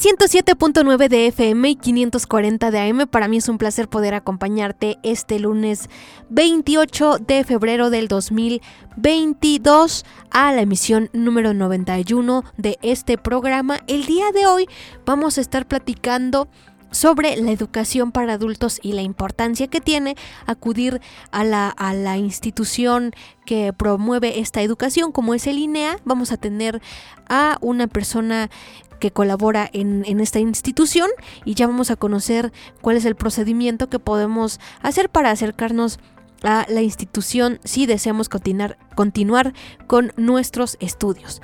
[0.00, 3.06] 107.9 de FM y 540 de AM.
[3.06, 5.90] Para mí es un placer poder acompañarte este lunes
[6.30, 13.80] 28 de febrero del 2022 a la emisión número 91 de este programa.
[13.88, 14.66] El día de hoy
[15.04, 16.48] vamos a estar platicando
[16.90, 22.16] sobre la educación para adultos y la importancia que tiene acudir a la, a la
[22.16, 23.12] institución
[23.44, 25.98] que promueve esta educación como es el INEA.
[26.06, 26.80] Vamos a tener
[27.28, 28.48] a una persona
[29.00, 31.10] que colabora en, esta institución
[31.44, 35.98] y ya vamos a conocer cuál es el procedimiento que podemos hacer para acercarnos
[36.42, 39.52] a la institución si deseamos continuar, continuar
[39.86, 41.42] con nuestros estudios.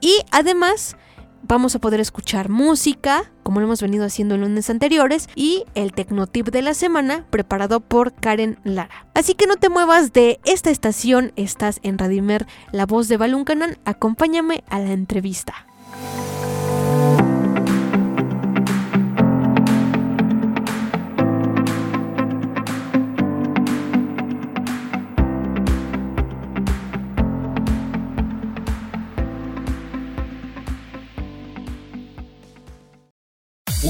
[0.00, 0.96] Y además
[1.42, 5.92] vamos a poder escuchar música, como lo hemos venido haciendo en lunes anteriores, y el
[5.92, 9.06] Tecnotip de la semana, preparado por Karen Lara.
[9.14, 13.78] Así que no te muevas de esta estación, estás en Radimer, la voz de Baluncanan,
[13.84, 15.66] acompáñame a la entrevista.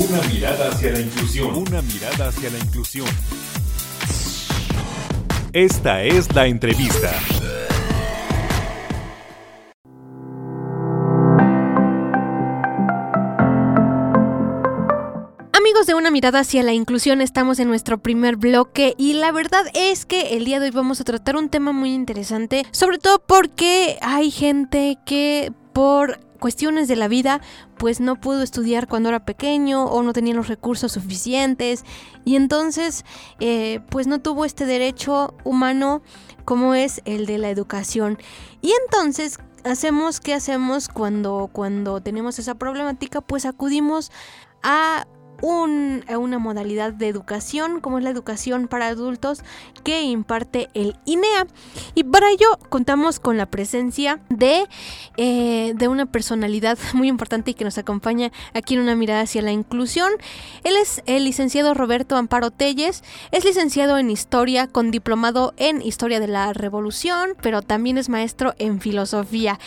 [0.09, 1.57] Una mirada hacia la inclusión.
[1.57, 3.09] Una mirada hacia la inclusión.
[5.53, 7.11] Esta es la entrevista.
[15.53, 19.65] Amigos de una mirada hacia la inclusión, estamos en nuestro primer bloque y la verdad
[19.75, 23.19] es que el día de hoy vamos a tratar un tema muy interesante, sobre todo
[23.27, 27.41] porque hay gente que por cuestiones de la vida,
[27.79, 31.85] pues no pudo estudiar cuando era pequeño o no tenía los recursos suficientes
[32.25, 33.05] y entonces
[33.41, 36.03] eh, pues no tuvo este derecho humano
[36.45, 38.19] como es el de la educación.
[38.63, 44.13] Y entonces hacemos qué hacemos cuando cuando tenemos esa problemática, pues acudimos
[44.63, 45.07] a
[45.43, 49.43] un, una modalidad de educación como es la educación para adultos
[49.85, 51.47] que imparte el INEA
[51.95, 54.67] y para ello contamos con la presencia de,
[55.17, 59.43] eh, de una personalidad muy importante y que nos acompaña aquí en una mirada hacia
[59.43, 60.11] la inclusión.
[60.65, 63.03] Él es el licenciado Roberto Amparo Telles.
[63.31, 66.97] Es licenciado en historia con diplomado en historia de la revolución
[67.43, 69.59] pero también es maestro en filosofía.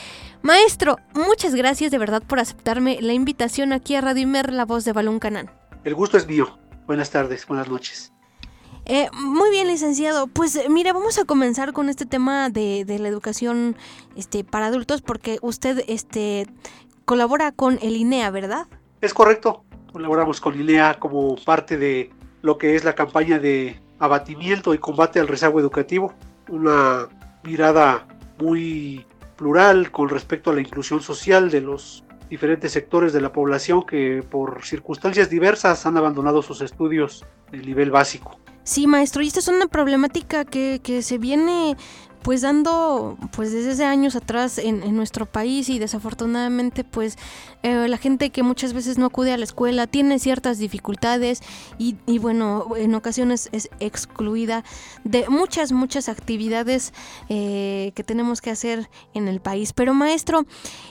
[0.42, 4.94] Maestro, muchas gracias de verdad por aceptarme la invitación aquí a Radio la voz de
[4.94, 5.59] Balún Canán.
[5.84, 6.58] El gusto es mío.
[6.86, 8.12] Buenas tardes, buenas noches.
[8.86, 10.28] Eh, muy bien, licenciado.
[10.28, 13.78] Pues mire, vamos a comenzar con este tema de, de, la educación
[14.16, 16.48] este, para adultos, porque usted este,
[17.06, 18.68] colabora con el INEA, ¿verdad?
[19.02, 19.64] Es correcto.
[19.94, 25.20] Colaboramos con INEA como parte de lo que es la campaña de abatimiento y combate
[25.20, 26.14] al rezago educativo.
[26.48, 27.08] Una
[27.44, 28.08] mirada
[28.40, 33.86] muy plural con respecto a la inclusión social de los diferentes sectores de la población
[33.86, 38.40] que por circunstancias diversas han abandonado sus estudios de nivel básico.
[38.64, 41.76] Sí, maestro, y esta es una problemática que, que se viene
[42.22, 47.18] pues dando pues desde años atrás en, en nuestro país y desafortunadamente pues
[47.64, 51.42] eh, la gente que muchas veces no acude a la escuela tiene ciertas dificultades
[51.78, 54.64] y, y, bueno en ocasiones es excluida
[55.04, 56.94] de muchas muchas actividades
[57.30, 60.46] eh, que tenemos que hacer en el país pero maestro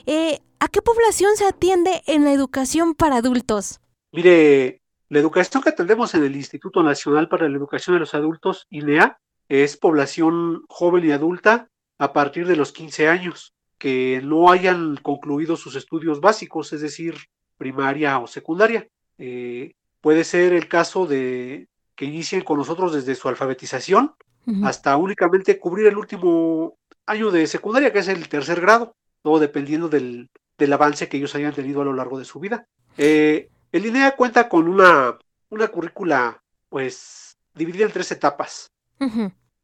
[0.07, 3.81] eh, ¿a qué población se atiende en la educación para adultos?
[4.13, 8.67] Mire la educación que atendemos en el Instituto Nacional para la Educación de los Adultos,
[8.69, 11.69] INEA, es población joven y adulta
[11.99, 17.17] a partir de los 15 años, que no hayan concluido sus estudios básicos, es decir,
[17.57, 18.89] primaria o secundaria.
[19.19, 24.15] Eh, puede ser el caso de que inicien con nosotros desde su alfabetización
[24.47, 24.69] uh -huh.
[24.69, 29.89] hasta únicamente cubrir el último año de secundaria, que es el tercer grado, todo dependiendo
[29.89, 32.67] del, del avance que ellos hayan tenido a lo largo de su vida.
[32.97, 35.19] Eh, el INEA cuenta con una,
[35.51, 38.71] una currícula, pues, dividida en tres etapas.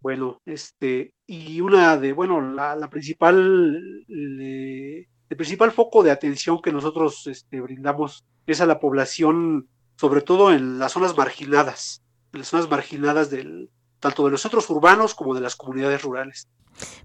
[0.01, 6.73] Bueno, este, y una de, bueno, la, la principal, el principal foco de atención que
[6.73, 12.03] nosotros este, brindamos es a la población, sobre todo en las zonas marginadas,
[12.33, 13.71] en las zonas marginadas del,
[14.05, 16.47] tanto de los centros urbanos como de las comunidades rurales.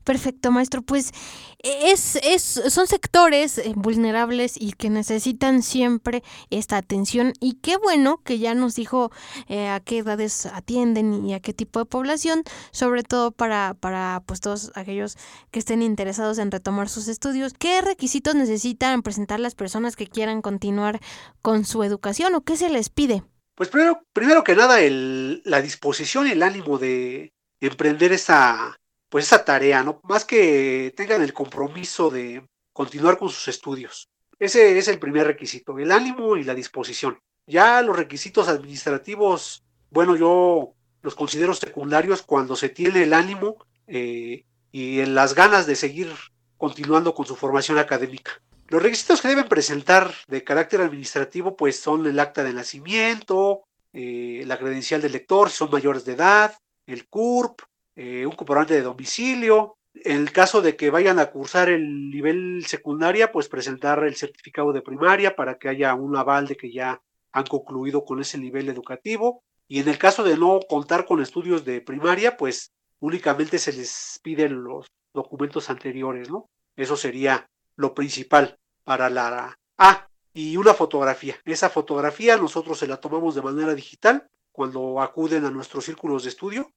[0.03, 0.81] Perfecto, maestro.
[0.81, 1.13] Pues
[1.59, 7.31] es, es, son sectores eh, vulnerables y que necesitan siempre esta atención.
[7.39, 9.11] Y qué bueno que ya nos dijo
[9.47, 14.21] eh, a qué edades atienden y a qué tipo de población, sobre todo para, para
[14.25, 15.17] pues, todos aquellos
[15.51, 17.53] que estén interesados en retomar sus estudios.
[17.53, 20.99] ¿Qué requisitos necesitan presentar las personas que quieran continuar
[21.41, 23.23] con su educación o qué se les pide?
[23.59, 28.79] Pues primero, primero que nada, el, la disposición y el ánimo de emprender esa
[29.09, 29.99] pues esa tarea, ¿no?
[30.05, 34.07] Más que tengan el compromiso de continuar con sus estudios.
[34.39, 37.19] Ese es el primer requisito, el ánimo y la disposición.
[37.47, 43.57] Ya los requisitos administrativos, bueno, yo los considero secundarios cuando se tiene el ánimo
[43.87, 46.09] eh, y las ganas de seguir
[46.55, 48.41] continuando con su formación académica.
[48.69, 53.63] Los requisitos que deben presentar de carácter administrativo, pues son el acta de nacimiento,
[53.93, 56.55] eh, la credencial del lector, si son mayores de edad,
[56.85, 57.61] el CURP,
[57.95, 59.75] eh, un comprobante de domicilio.
[59.95, 64.71] En el caso de que vayan a cursar el nivel secundaria, pues presentar el certificado
[64.71, 67.01] de primaria para que haya un aval de que ya
[67.31, 69.41] han concluido con ese nivel educativo.
[69.67, 74.19] Y en el caso de no contar con estudios de primaria, pues únicamente se les
[74.21, 76.51] piden los documentos anteriores, ¿no?
[76.75, 79.57] Eso sería lo principal para la...
[79.77, 81.37] Ah, y una fotografía.
[81.45, 86.29] Esa fotografía nosotros se la tomamos de manera digital cuando acuden a nuestros círculos de
[86.29, 86.69] estudio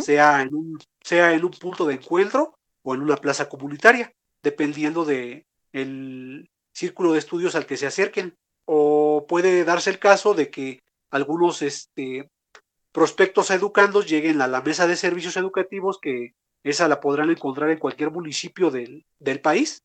[0.00, 4.12] sea, en un, sea en un punto de encuentro o en una plaza comunitaria,
[4.42, 8.36] dependiendo de el círculo de estudios al que se acerquen.
[8.64, 10.80] O puede darse el caso de que
[11.10, 12.28] algunos este,
[12.90, 17.78] prospectos educandos lleguen a la mesa de servicios educativos, que esa la podrán encontrar en
[17.78, 19.84] cualquier municipio del, del país.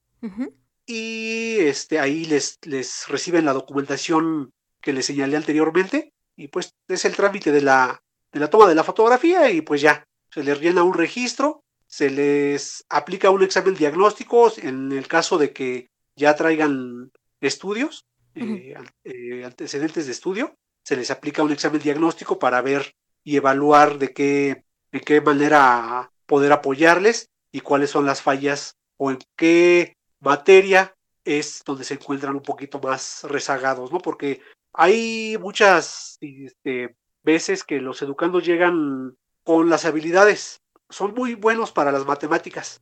[0.85, 4.51] Y este, ahí les, les reciben la documentación
[4.81, 6.13] que les señalé anteriormente.
[6.35, 8.01] Y pues es el trámite de la
[8.35, 12.09] de la toma de la fotografía y pues ya, se les llena un registro, se
[12.09, 15.87] les aplica un examen diagnóstico en el caso de que
[16.17, 18.75] ya traigan estudios, eh,
[19.05, 20.53] eh, antecedentes de estudio,
[20.83, 26.11] se les aplica un examen diagnóstico para ver y evaluar de qué, de qué manera
[26.25, 29.95] poder apoyarles y cuáles son las fallas o en qué
[30.25, 33.99] materia es donde se encuentran un poquito más rezagados, ¿no?
[33.99, 34.41] Porque
[34.73, 41.91] hay muchas este, veces que los educandos llegan con las habilidades, son muy buenos para
[41.91, 42.81] las matemáticas,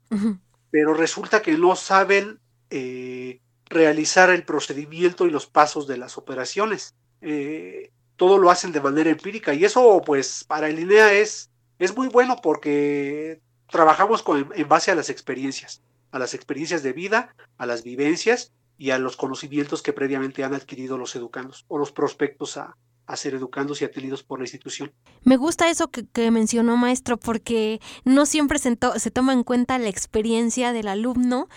[0.72, 6.96] pero resulta que no saben eh, realizar el procedimiento y los pasos de las operaciones.
[7.22, 11.50] Eh, todo lo hacen de manera empírica y eso pues para el INEA es,
[11.80, 15.82] es muy bueno porque trabajamos con, en base a las experiencias,
[16.14, 20.54] a las experiencias de vida, a las vivencias y a los conocimientos que previamente han
[20.54, 22.78] adquirido los educandos o los prospectos a,
[23.08, 24.94] a ser educandos y atendidos por la institución.
[25.24, 30.72] Me gusta eso que, mencionó maestro porque no siempre se, toma en cuenta la experiencia
[30.72, 31.50] del alumno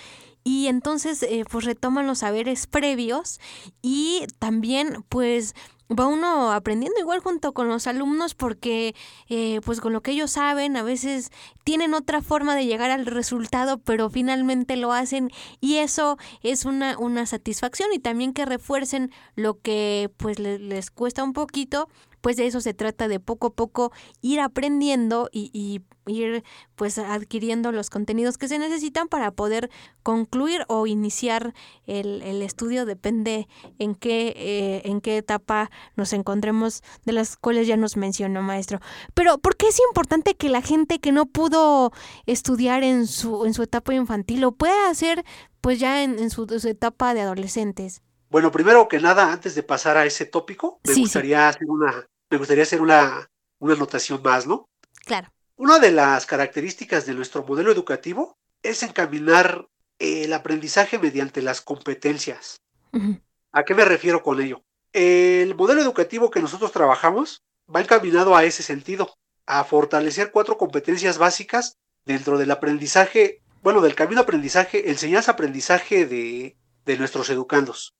[0.43, 3.41] y entonces eh, pues retoman los saberes previos
[3.83, 5.55] y también pues
[5.91, 8.95] va uno aprendiendo igual junto con los alumnos porque
[9.29, 11.31] eh, pues con lo que ellos saben a veces
[11.65, 16.99] tienen otra forma de llegar al resultado pero finalmente lo hacen y eso es una,
[16.99, 21.89] una satisfacción y también que refuercen lo que pues les cuesta un poquito
[22.27, 26.43] pues de eso se trata de poco a poco ir aprendiendo y, ir
[26.75, 29.71] pues adquiriendo los contenidos que se necesitan para poder
[30.03, 31.55] concluir o iniciar
[31.87, 32.85] el, estudio.
[32.85, 33.47] Depende
[33.79, 38.81] en qué eh, en qué etapa nos encontremos de las cuales ya nos mencionó maestro.
[39.15, 41.93] Pero ¿por qué es importante que la gente que no pudo
[42.27, 45.25] estudiar en su en su etapa infantil lo pueda hacer
[45.61, 50.05] pues ya en, su, etapa de adolescentes bueno, primero que nada, antes de pasar a
[50.05, 54.69] ese tópico, me gustaría hacer una, me gustaría hacer una, una anotación más, ¿no?
[55.05, 55.33] Claro.
[55.57, 59.69] Una de las características de nuestro modelo educativo es encaminar
[59.99, 62.61] el aprendizaje mediante las competencias.
[63.53, 64.63] ¿A qué me refiero con ello?
[64.93, 67.43] El modelo educativo que nosotros trabajamos
[67.75, 69.15] va encaminado a ese sentido,
[69.47, 76.99] a fortalecer cuatro competencias básicas dentro del aprendizaje, bueno, del camino aprendizaje, enseñanza-aprendizaje de, de,
[76.99, 77.95] nuestros educandos.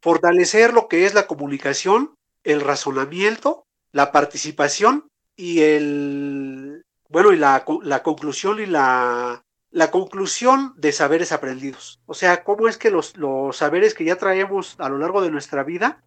[0.00, 2.15] Fortalecer lo que es la comunicación,
[2.46, 10.72] el razonamiento, la participación y el, bueno, y la, la conclusión y la, la conclusión
[10.76, 12.00] de saberes aprendidos.
[12.06, 15.30] O sea, cómo es que los, los saberes que ya traemos a lo largo de
[15.30, 16.02] nuestra vida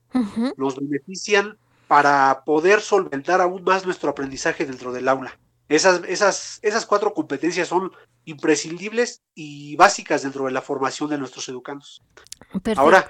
[0.57, 5.37] nos benefician para poder solventar aún más nuestro aprendizaje dentro del aula.
[5.67, 7.91] Esas, esas, esas cuatro competencias son
[8.25, 12.01] imprescindibles y básicas dentro de la formación de nuestros educandos.
[12.75, 13.09] Ahora,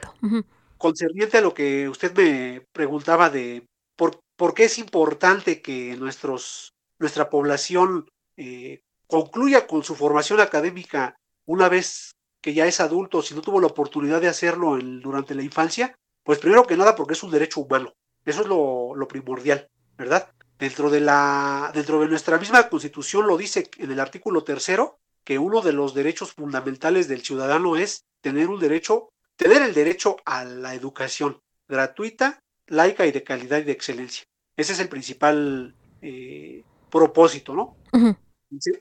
[0.80, 6.74] concerniente a lo que usted me preguntaba de por, por qué es importante que nuestros,
[6.98, 13.36] nuestra población eh, concluya con su formación académica una vez que ya es adulto, si
[13.36, 17.24] no tuvo la oportunidad de hacerlo durante la infancia, pues primero que nada porque es
[17.24, 17.94] un derecho humano.
[18.26, 20.32] Eso es lo, lo primordial, ¿verdad?
[20.58, 25.38] Dentro de, la, dentro de nuestra misma constitución lo dice en el artículo tercero, que
[25.38, 29.10] uno de los derechos fundamentales del ciudadano es tener un derecho,
[29.40, 34.26] tener el derecho a la educación gratuita, laica y de calidad y de excelencia.
[34.58, 37.78] Ese es el principal eh, propósito, ¿no?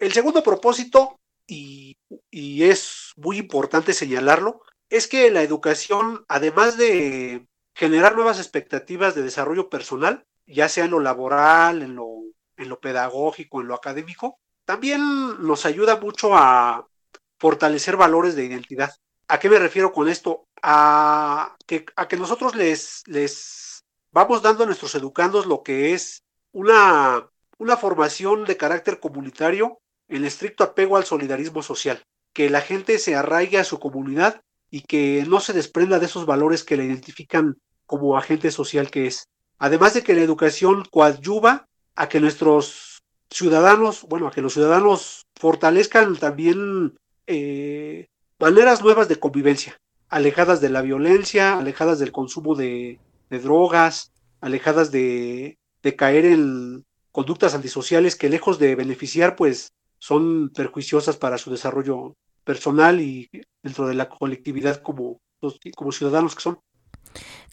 [0.00, 1.96] El segundo propósito, y,
[2.28, 9.22] y es muy importante señalarlo, es que la educación, además de generar nuevas expectativas de
[9.22, 12.08] desarrollo personal, ya sea en lo laboral, en lo,
[12.56, 15.00] en lo pedagógico, en lo académico, también
[15.46, 16.88] nos ayuda mucho a
[17.38, 18.90] fortalecer valores de identidad.
[19.28, 20.46] ¿A qué me refiero con esto?
[20.62, 26.22] A que, a que nosotros les, les vamos dando a nuestros educandos lo que es
[26.52, 32.98] una, una formación de carácter comunitario en estricto apego al solidarismo social, que la gente
[32.98, 36.84] se arraigue a su comunidad y que no se desprenda de esos valores que le
[36.84, 39.28] identifican como agente social que es.
[39.58, 41.66] Además de que la educación coadyuva
[41.96, 48.08] a que nuestros ciudadanos, bueno, a que los ciudadanos fortalezcan también eh,
[48.38, 52.98] maneras nuevas de convivencia, alejadas de la violencia, alejadas del consumo de,
[53.30, 55.58] drogas, alejadas de,
[55.96, 62.14] caer en conductas antisociales que lejos de beneficiar, pues son perjuiciosas para su desarrollo
[62.44, 63.28] personal y
[63.62, 65.20] dentro de la colectividad como,
[65.74, 66.60] como ciudadanos que son.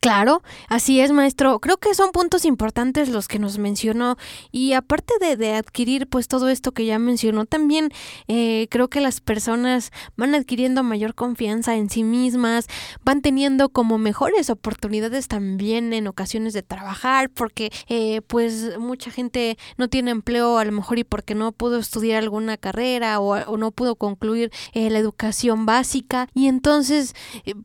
[0.06, 1.60] Claro, así es, maestro.
[1.60, 4.18] Creo que son puntos importantes los que nos mencionó
[4.52, 7.90] y aparte de, adquirir pues todo esto que ya mencionó, también
[8.28, 12.68] eh, creo que las personas van adquiriendo mayor confianza en sí mismas,
[13.04, 19.58] van teniendo como mejores oportunidades también en ocasiones de trabajar, porque eh, pues mucha gente
[19.78, 23.72] no tiene empleo a lo mejor y porque no pudo estudiar alguna carrera o, no
[23.72, 27.16] pudo concluir eh, la educación básica y entonces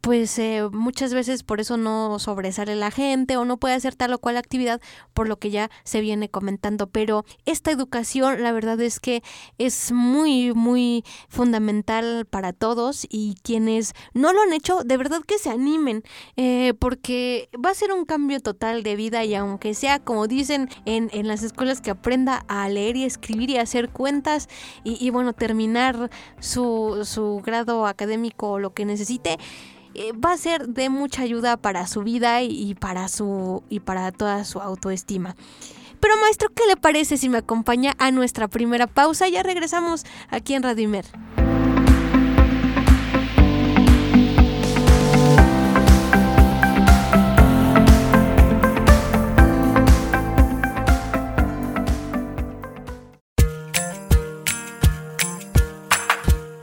[0.00, 0.40] pues
[0.72, 4.36] muchas veces por eso no sobresale la gente o no puede hacer tal o cual
[4.36, 4.80] actividad
[5.14, 6.86] por lo que ya se viene comentando.
[6.86, 9.24] Pero esta educación, la verdad es que
[9.58, 15.38] es muy, muy fundamental para todos y quienes no lo han hecho, de verdad que
[15.38, 16.04] se animen,
[16.36, 20.68] eh, porque va a ser un cambio total de vida y aunque sea, como dicen
[20.84, 24.48] en, en las escuelas, que aprenda a leer y escribir y hacer cuentas
[24.84, 29.36] y, y bueno, terminar su, su grado académico o lo que necesite,
[30.00, 34.12] eh, va a ser de mucha ayuda para su vida y, para su y para
[34.12, 35.36] toda su autoestima.
[36.00, 39.28] Pero maestro, ¿qué le parece si me acompaña a nuestra primera pausa?
[39.28, 41.04] Ya regresamos aquí en Radio Imer.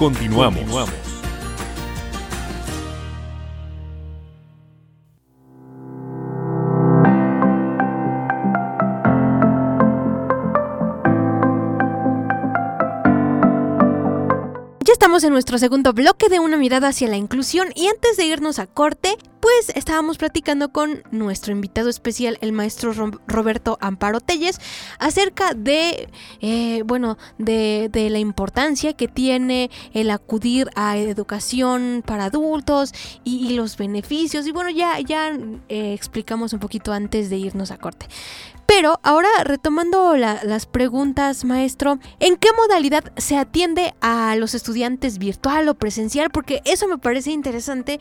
[0.00, 1.09] Continuamos.
[15.24, 18.66] En nuestro segundo bloque de una mirada hacia la inclusión y antes de irnos a
[18.66, 22.92] corte, pues estábamos platicando con nuestro invitado especial, el maestro
[23.26, 24.60] Roberto Amparo Telles,
[24.98, 26.08] acerca de,
[26.40, 32.92] eh, bueno, de, la importancia que tiene el acudir a educación para adultos
[33.24, 34.46] y, los beneficios.
[34.46, 35.36] Y bueno, ya, ya
[35.68, 38.06] eh, explicamos un poquito antes de irnos a corte.
[38.72, 45.68] Pero ahora retomando las preguntas, maestro, ¿en qué modalidad se atiende a los estudiantes virtual
[45.68, 46.30] o presencial?
[46.30, 47.98] Porque eso me parece interesante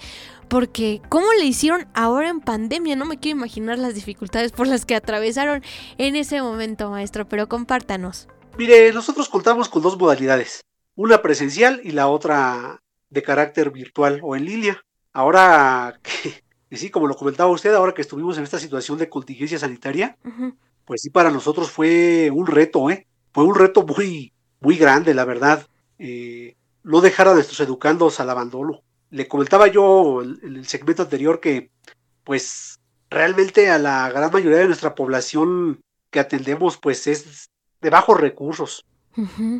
[0.48, 2.96] porque ¿cómo le hicieron ahora en pandemia?
[2.96, 5.64] No me quiero imaginar las dificultades por las que atravesaron
[5.98, 8.28] en ese momento, maestro, pero compártanos.
[8.56, 14.36] Mire, nosotros contamos con dos modalidades, una presencial y la otra de carácter virtual o
[14.36, 14.86] en línea.
[15.14, 19.10] Ahora que Y sí, como lo comentaba usted, ahora que estuvimos en esta situación de
[19.10, 20.18] contingencia sanitaria,
[20.86, 23.08] pues sí, para nosotros fue un reto, ¿eh?
[23.32, 25.68] Fue un reto muy, muy grande, la verdad.
[25.98, 28.82] Eh, no dejar a nuestros educandos al abandono.
[29.10, 31.72] Le comentaba yo en el segmento anterior que,
[32.24, 37.50] pues, realmente a la gran mayoría de nuestra población que atendemos, pues, es
[37.82, 38.86] de bajos recursos.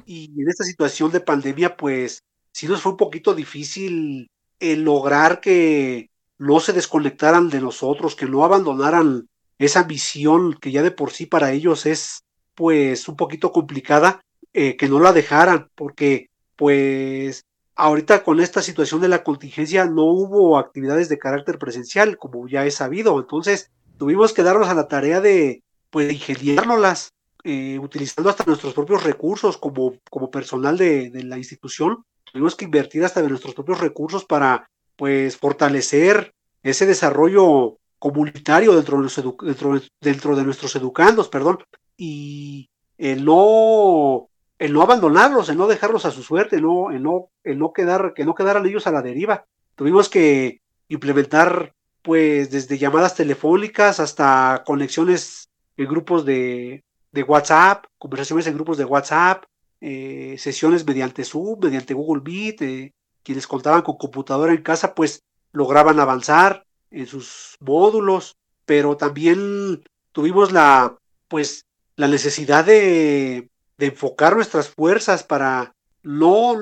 [0.06, 2.24] Y en esta situación de pandemia, pues,
[2.54, 4.28] sí nos fue un poquito difícil
[4.60, 9.28] el lograr que no se desconectaran de nosotros, que no abandonaran
[9.60, 12.24] esa visión que ya de por sí para ellos es
[12.56, 14.22] pues un poquito complicada,
[14.54, 20.06] eh, que no la dejaran, porque pues ahorita con esta situación de la contingencia no
[20.06, 24.88] hubo actividades de carácter presencial, como ya he sabido, entonces tuvimos que darnos a la
[24.88, 31.24] tarea de pues ingeniárnoslas, eh, utilizando hasta nuestros propios recursos como, como personal de, de
[31.24, 34.70] la institución, tuvimos que invertir hasta de nuestros propios recursos para
[35.00, 41.60] pues fortalecer ese desarrollo comunitario dentro de, nuestros dentro, dentro de nuestros educandos, perdón,
[41.96, 44.28] y el no,
[44.58, 47.72] el no abandonarlos, el no dejarlos a su suerte, el no, el no, el no
[47.72, 49.46] quedar, que no quedaran ellos a la deriva.
[49.76, 58.48] Tuvimos que implementar pues desde llamadas telefónicas hasta conexiones en grupos de, de WhatsApp, conversaciones
[58.48, 59.46] en grupos de WhatsApp,
[59.80, 65.24] eh, sesiones mediante Zoom, mediante Google Meet, eh, quienes contaban con computadora en casa, pues
[65.52, 68.36] lograban avanzar en sus módulos,
[68.66, 70.98] pero también tuvimos la,
[71.28, 75.74] pues, la necesidad de, de enfocar nuestras fuerzas para
[76.04, 76.56] no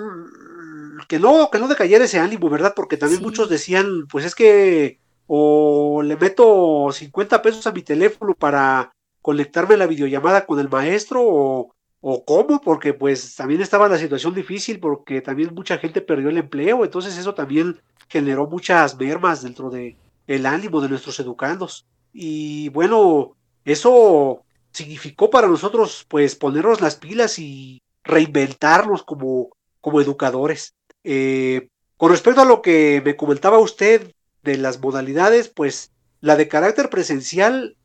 [1.08, 2.74] que no que no decayera ese ánimo, ¿verdad?
[2.76, 8.34] Porque también muchos decían, pues es que o le meto 50 pesos a mi teléfono
[8.34, 11.76] para conectarme a la videollamada con el maestro o,
[12.10, 16.38] o cómo, porque pues también estaba la situación difícil porque también mucha gente perdió el
[16.38, 21.86] empleo, entonces eso también generó muchas mermas dentro de el ánimo de nuestros educandos.
[22.14, 24.42] Y bueno, eso
[24.72, 29.50] significó para nosotros pues ponernos las pilas y reinventarnos como,
[29.82, 30.76] como educadores.
[31.04, 31.68] Eh,
[31.98, 35.92] con respecto a lo que me comentaba usted de las modalidades, pues
[36.22, 37.76] la de carácter presencial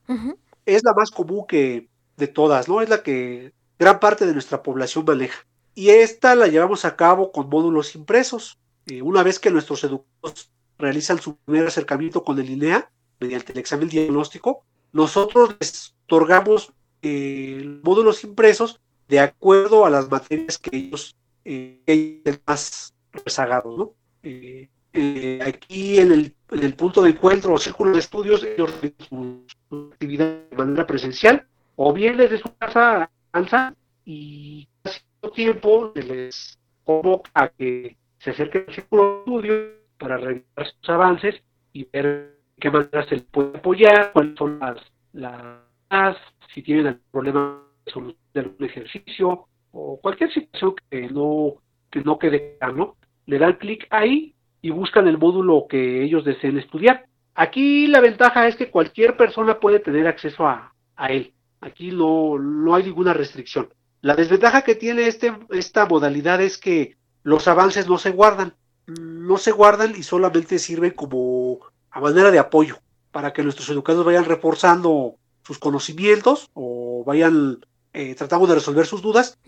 [0.65, 2.83] es la más común que de todas, ¿no?
[2.83, 5.45] Es la que gran parte de nuestra población maneja.
[5.75, 8.59] Y esta la llevamos a cabo con módulos impresos.
[8.87, 13.59] Eh, una vez que nuestros educadores realizan su primer acercamiento con el INEA, mediante el
[13.59, 21.17] examen diagnóstico, nosotros les otorgamos eh, módulos impresos de acuerdo a las materias que ellos
[21.45, 23.77] eh, más rezagados.
[23.77, 23.95] ¿no?
[24.23, 29.91] Eh, eh, aquí en el, punto de encuentro o círculo de estudios, ellos realizan su
[29.91, 34.69] actividad de manera presencial o bien desde su casa avanzan y
[35.21, 40.67] todo tiempo se les convoca a que se acerquen al círculo de estudios para revisar
[40.67, 41.43] sus avances
[41.73, 44.79] y ver qué manera se puede apoyar, cuáles son las,
[45.13, 46.17] las
[46.55, 47.63] si tienen algún problema
[48.35, 51.55] de algún ejercicio o cualquier situación que no,
[51.91, 56.59] que no quede claro, le dan clic ahí y buscan el módulo que ellos deseen
[56.59, 57.07] estudiar.
[57.35, 61.33] Aquí la ventaja es que cualquier persona puede tener acceso a, a él.
[61.63, 63.73] Aquí no, no hay ninguna restricción.
[64.01, 68.55] La desventaja que tiene este, esta modalidad es que los avances no se guardan.
[68.87, 72.79] No se guardan y solamente sirven como a manera de apoyo
[73.13, 77.61] para que nuestros educados vayan reforzando sus conocimientos o vayan
[77.93, 79.39] eh, tratando de resolver sus dudas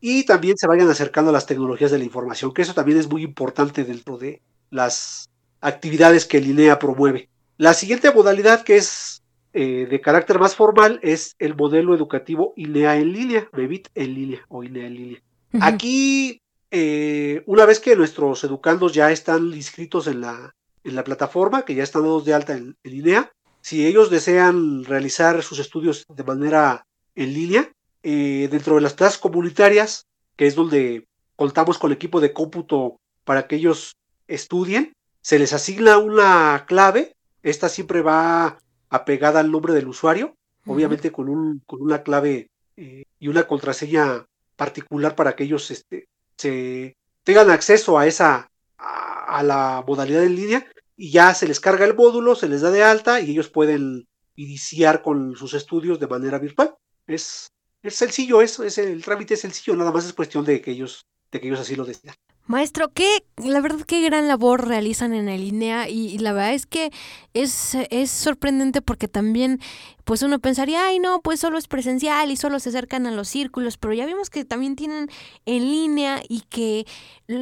[0.00, 3.08] y también se vayan acercando a las tecnologías de la información, que eso también es
[3.08, 5.28] muy importante dentro de las
[5.60, 7.30] actividades que el INEA promueve.
[7.56, 9.23] La siguiente modalidad que es
[9.54, 14.44] eh, de carácter más formal es el modelo educativo INEA en línea, MEVIT en línea
[14.48, 15.22] o INEA en línea.
[15.60, 21.64] Aquí, eh, una vez que nuestros educandos ya están inscritos en la, en la plataforma,
[21.64, 26.04] que ya están dados de alta en, en INEA, si ellos desean realizar sus estudios
[26.08, 27.70] de manera en línea,
[28.02, 33.46] eh, dentro de las clases comunitarias, que es donde contamos con equipo de cómputo para
[33.46, 33.96] que ellos
[34.28, 38.58] estudien, se les asigna una clave, esta siempre va
[38.94, 44.26] apegada al nombre del usuario, obviamente con, un, con una clave eh, y una contraseña
[44.56, 50.36] particular para que ellos este, se tengan acceso a esa a, a la modalidad en
[50.36, 53.48] línea y ya se les carga el módulo, se les da de alta y ellos
[53.48, 56.76] pueden iniciar con sus estudios de manera virtual.
[57.06, 57.50] Es,
[57.82, 61.04] es sencillo eso, es el trámite es sencillo, nada más es cuestión de que ellos,
[61.32, 62.14] de que ellos así lo decidan.
[62.46, 66.66] Maestro, qué, la verdad, qué gran labor realizan en el INEA y, la verdad es
[66.66, 66.92] que
[67.32, 69.60] es, es sorprendente porque también,
[70.04, 73.28] pues uno pensaría, ay no, pues solo es presencial y solo se acercan a los
[73.28, 75.08] círculos, pero ya vimos que también tienen
[75.46, 76.84] en línea y que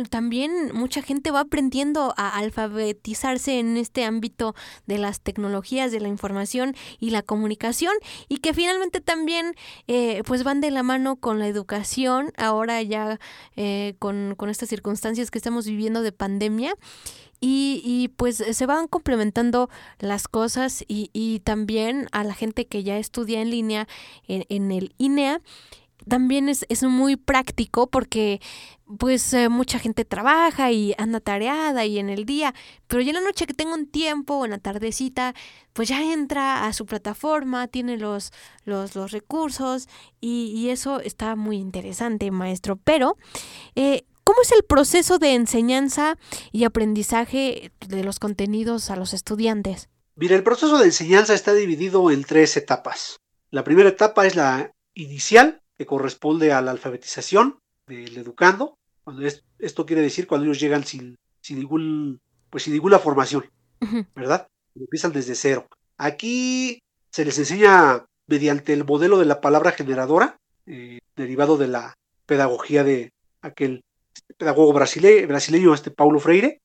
[0.09, 4.55] también mucha gente va aprendiendo a alfabetizarse en este ámbito
[4.87, 7.93] de las tecnologías, de la información y la comunicación
[8.29, 9.57] y que finalmente también
[9.89, 13.19] eh, pues van de la mano con la educación, ahora ya
[13.57, 16.75] eh, con, con estas circunstancias que estamos viviendo de pandemia.
[17.45, 22.85] Y, y, pues se van complementando las cosas y, y, también a la gente que
[22.85, 23.89] ya estudia en línea
[24.29, 25.41] en, en el INEA
[26.09, 28.41] también es, es, muy práctico porque
[28.99, 32.55] pues eh, mucha gente trabaja y anda tareada y en el día,
[32.87, 35.35] pero ya en la noche que tengo un tiempo o en la tardecita,
[35.73, 38.33] pues ya entra a su plataforma, tiene los,
[38.65, 39.89] los, los recursos
[40.21, 42.77] y, y, eso está muy interesante, maestro.
[42.77, 43.17] Pero
[43.77, 46.17] eh, ¿Cómo es el proceso de enseñanza
[46.53, 49.89] y aprendizaje de los contenidos a los estudiantes?
[50.15, 53.19] Mira, el proceso de enseñanza está dividido en tres etapas.
[53.51, 58.79] La primera etapa es la inicial, que corresponde a la alfabetización del educando.
[59.05, 59.27] Cuando
[59.59, 63.51] esto quiere decir cuando ellos llegan sin, sin ningún, pues sin ninguna formación,
[64.15, 64.47] ¿verdad?
[64.75, 65.67] Empiezan desde cero.
[65.97, 66.79] Aquí
[67.11, 71.95] se les enseña mediante el modelo de la palabra generadora, eh, derivado de la
[72.27, 73.83] pedagogía de aquel
[74.37, 76.61] pedagogo brasileño, este Paulo Freire,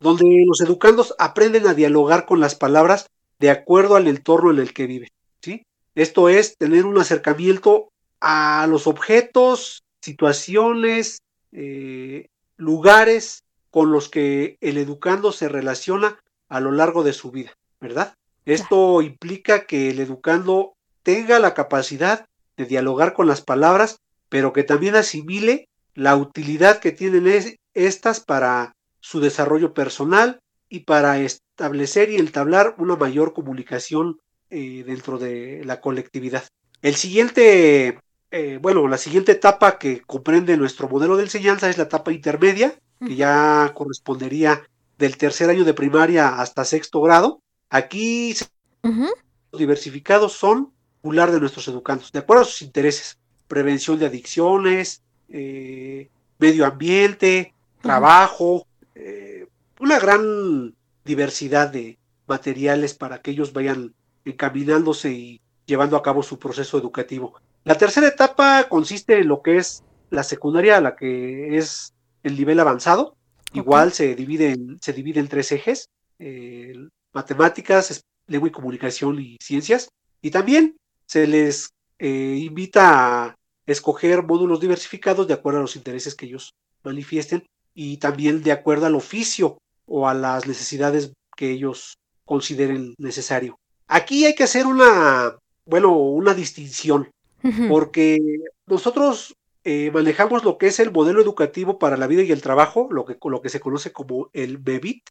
[0.00, 3.08] donde los educandos aprenden a dialogar con las palabras
[3.38, 5.10] de acuerdo al entorno en el que viven.
[5.40, 5.64] ¿sí?
[5.94, 7.88] Esto es tener un acercamiento
[8.20, 16.70] a los objetos, situaciones, eh, lugares con los que el educando se relaciona a lo
[16.70, 18.14] largo de su vida, ¿verdad?
[18.44, 24.62] Esto implica que el educando tenga la capacidad de dialogar con las palabras, pero que
[24.62, 32.10] también asimile la utilidad que tienen es, estas para su desarrollo personal y para establecer
[32.10, 34.18] y entablar una mayor comunicación
[34.50, 36.44] eh, dentro de la colectividad.
[36.80, 37.98] El siguiente,
[38.30, 42.74] eh, bueno, la siguiente etapa que comprende nuestro modelo de enseñanza es la etapa intermedia,
[43.04, 44.62] que ya correspondería
[44.96, 47.40] del tercer año de primaria hasta sexto grado.
[47.68, 48.36] Aquí
[49.52, 55.02] diversificados son popular de nuestros educandos, de acuerdo a sus intereses, prevención de adicciones,
[55.34, 59.46] eh, medio ambiente, trabajo, eh,
[59.80, 60.74] una gran
[61.06, 63.94] diversidad de materiales para que ellos vayan
[64.26, 67.40] encaminándose y llevando a cabo su proceso educativo.
[67.64, 72.60] La tercera etapa consiste en lo que es la secundaria, la que es el nivel
[72.60, 73.16] avanzado.
[73.54, 76.74] Igual se divide en, se divide en tres ejes, eh,
[77.14, 79.88] matemáticas, lengua y comunicación y ciencias.
[80.20, 86.26] Y también se les invita a escoger módulos diversificados de acuerdo a los intereses que
[86.26, 92.94] ellos manifiesten y también de acuerdo al oficio o a las necesidades que ellos consideren
[92.98, 93.58] necesario.
[93.88, 97.10] Aquí hay que hacer una, bueno, una distinción,
[97.68, 98.18] porque
[98.66, 102.88] nosotros eh, manejamos lo que es el modelo educativo para la vida y el trabajo,
[102.90, 105.08] lo que, lo que se conoce como el BEBIT,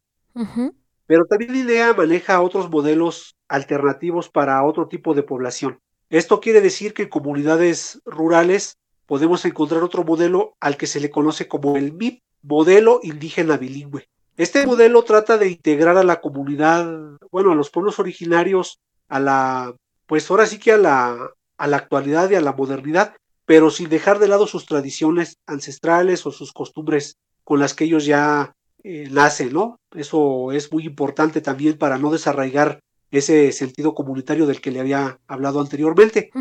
[1.06, 5.80] pero también IDEA maneja otros modelos alternativos para otro tipo de población.
[6.12, 11.10] Esto quiere decir que en comunidades rurales podemos encontrar otro modelo al que se le
[11.10, 14.10] conoce como el MIP, modelo indígena bilingüe.
[14.36, 19.74] Este modelo trata de integrar a la comunidad, bueno, a los pueblos originarios, a la,
[20.06, 23.88] pues ahora sí que a la, a la actualidad y a la modernidad, pero sin
[23.88, 29.08] dejar de lado sus tradiciones ancestrales o sus costumbres con las que ellos ya eh,
[29.10, 29.80] nacen, ¿no?
[29.95, 35.19] Eso es muy importante también para no desarraigar ese sentido comunitario del que le había
[35.28, 36.32] hablado anteriormente.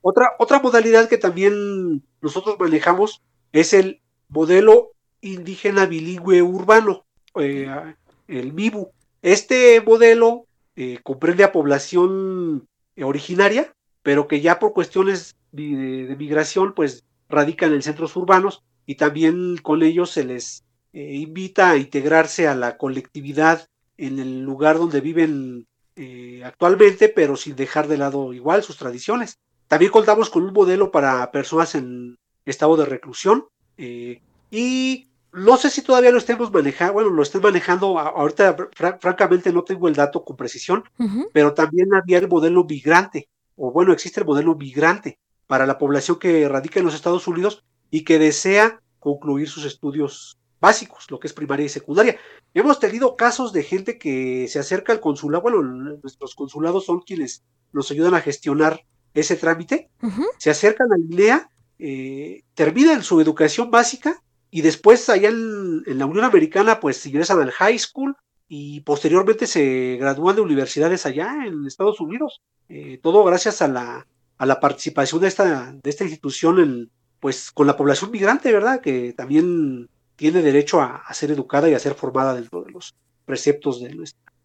[0.00, 7.04] otra, otra modalidad que también nosotros manejamos es el modelo indígena bilingüe urbano,
[7.36, 7.94] eh,
[8.28, 8.90] el MIBU.
[9.22, 12.68] Este modelo eh, comprende a población
[13.02, 19.56] originaria, pero que ya por cuestiones de, migración, pues radican en centros urbanos y también
[19.58, 25.00] con ellos se les eh, invita a integrarse a la colectividad en el lugar donde
[25.00, 25.66] viven
[25.96, 29.38] eh, actualmente, pero sin dejar de lado igual sus tradiciones.
[29.66, 35.70] También contamos con un modelo para personas en estado de reclusión eh, y no sé
[35.70, 38.56] si todavía lo estemos manejando, bueno, lo estén manejando, ahorita
[39.00, 40.84] francamente no tengo el dato con precisión,
[41.32, 46.18] pero también había el modelo migrante, o bueno, existe el modelo migrante para la población
[46.18, 51.26] que radica en los Estados Unidos y que desea concluir sus estudios básicos, lo que
[51.26, 52.16] es primaria y secundaria.
[52.54, 57.44] Hemos tenido casos de gente que se acerca al consulado, bueno, nuestros consulados son quienes
[57.72, 59.90] nos ayudan a gestionar ese trámite,
[60.38, 66.24] se acercan a INEA, eh, terminan su educación básica y después allá en, la Unión
[66.24, 68.16] Americana pues ingresan al high school
[68.48, 72.42] y posteriormente se gradúan de universidades allá en Estados Unidos.
[72.68, 74.06] Eh, todo gracias a la,
[74.38, 76.90] a la participación de esta, de esta institución en,
[77.20, 78.80] pues con la población migrante, ¿verdad?
[78.80, 83.80] Que también tiene derecho a, ser educada y a ser formada dentro de los preceptos
[83.80, 83.94] de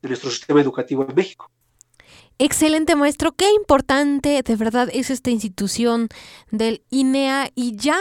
[0.02, 1.50] nuestro sistema educativo en México.
[2.38, 6.10] Excelente maestro, qué importante de verdad es esta institución
[6.50, 8.00] del INEA y ya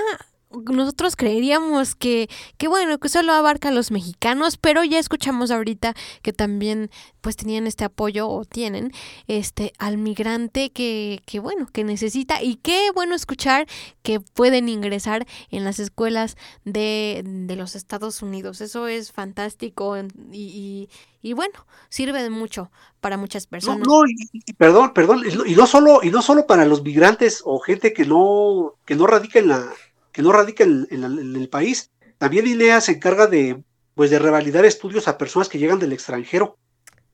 [0.51, 5.95] nosotros creeríamos que, que bueno, que solo abarca a los mexicanos, pero ya escuchamos ahorita
[6.23, 8.93] que también pues tenían este apoyo o tienen
[9.29, 13.67] este al migrante que, que bueno, que necesita y qué bueno escuchar
[14.03, 18.61] que pueden ingresar en las escuelas de, de los Estados Unidos.
[18.61, 19.97] Eso es fantástico
[20.33, 20.89] y,
[21.23, 23.87] y, bueno, sirve de mucho para muchas personas.
[23.87, 27.93] No, y, perdón, perdón, y no solo, y no solo para los migrantes o gente
[27.93, 29.73] que no, que no radica en la
[30.12, 31.90] que no radica en, el país.
[32.18, 33.62] También INEA se encarga de,
[33.94, 36.59] pues, de revalidar estudios a personas que llegan del extranjero,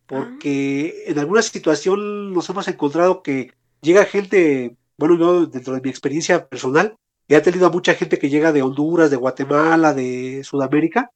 [0.06, 1.10] porque ah.
[1.10, 6.48] en alguna situación nos hemos encontrado que llega gente, bueno, yo dentro de mi experiencia
[6.48, 6.96] personal,
[7.28, 11.10] he tenido a mucha gente que llega de Honduras, de Guatemala, de Sudamérica,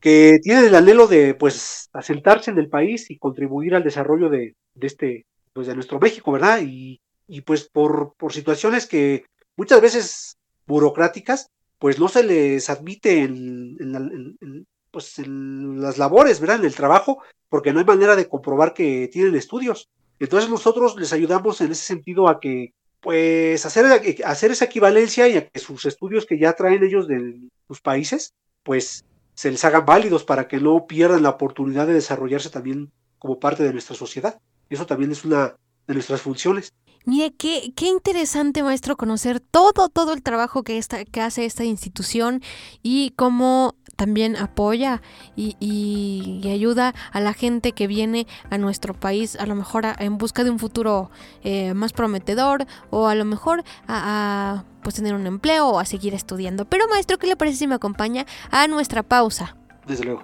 [0.00, 4.54] que tienen el anhelo de, pues, asentarse en el país y contribuir al desarrollo de,
[4.74, 6.60] de este, pues, de nuestro México, ¿verdad?
[6.62, 9.24] Y, y pues por, por situaciones que
[9.56, 10.36] muchas veces
[10.70, 16.60] burocráticas, pues no se les admite en, pues en las labores, ¿verdad?
[16.60, 19.88] En el trabajo, porque no hay manera de comprobar que tienen estudios.
[20.18, 23.86] Entonces nosotros les ayudamos en ese sentido a que, pues, hacer,
[24.24, 28.34] hacer esa equivalencia y a que sus estudios que ya traen ellos de sus países,
[28.62, 29.04] pues,
[29.34, 33.62] se les hagan válidos para que no pierdan la oportunidad de desarrollarse también como parte
[33.62, 34.38] de nuestra sociedad.
[34.68, 35.56] Eso también es una
[35.86, 36.74] de nuestras funciones.
[37.06, 41.64] Mire, qué, qué interesante, maestro, conocer todo, todo el trabajo que, esta, que hace esta
[41.64, 42.42] institución
[42.82, 45.02] y cómo también apoya
[45.36, 50.18] y, y, ayuda a la gente que viene a nuestro país, a lo mejor en
[50.18, 51.10] busca de un futuro
[51.42, 55.84] eh, más prometedor o a lo mejor a, a pues tener un empleo o a
[55.84, 56.64] seguir estudiando.
[56.64, 59.56] Pero maestro, ¿qué le parece si me acompaña a nuestra pausa?
[59.86, 60.22] Desde luego.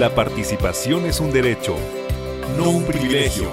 [0.00, 1.76] La participación es un derecho,
[2.56, 3.50] no un privilegio.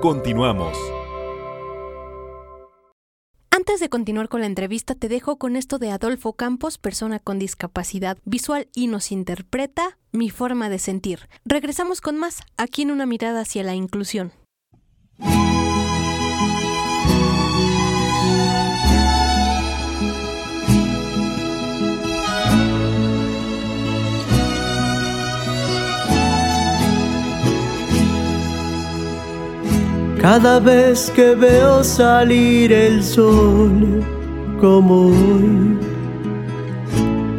[0.00, 0.78] Continuamos.
[3.50, 7.40] Antes de continuar con la entrevista, te dejo con esto de Adolfo Campos, persona con
[7.40, 11.28] discapacidad visual y nos interpreta mi forma de sentir.
[11.44, 14.30] Regresamos con más aquí en una mirada hacia la inclusión.
[30.24, 34.02] Cada vez que veo salir el sol
[34.58, 35.76] como hoy,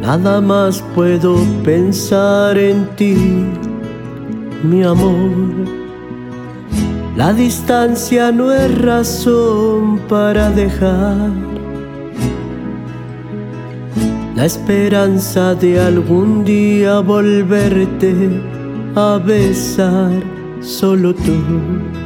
[0.00, 3.16] nada más puedo pensar en ti,
[4.62, 5.66] mi amor.
[7.16, 11.32] La distancia no es razón para dejar
[14.36, 18.40] la esperanza de algún día volverte
[18.94, 20.22] a besar,
[20.60, 22.05] solo tú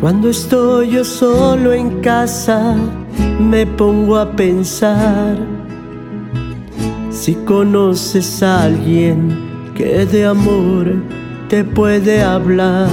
[0.00, 2.74] Cuando estoy yo solo en casa,
[3.38, 5.36] me pongo a pensar
[7.10, 10.86] si conoces a alguien que de amor
[11.50, 12.88] te puede hablar.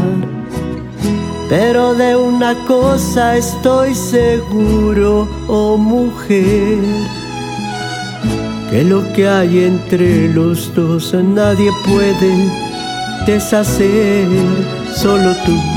[1.48, 6.80] Pero de una cosa estoy seguro, oh mujer,
[8.70, 12.52] que lo que hay entre los dos nadie puede
[13.26, 14.28] deshacer,
[14.94, 15.77] solo tú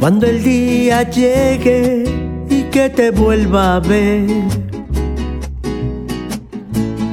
[0.00, 2.04] Cuando el día llegue
[2.48, 4.24] y que te vuelva a ver,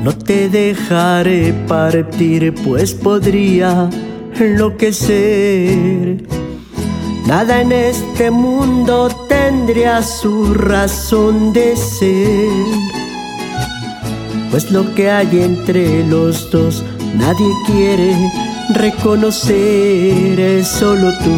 [0.02, 3.89] no te dejaré partir, pues podría
[4.39, 6.23] enloquecer.
[7.28, 12.47] Nada en este mundo tendría su razón de ser,
[14.50, 18.15] pues lo que hay entre los dos nadie quiere
[18.76, 21.38] reconocer, es solo tú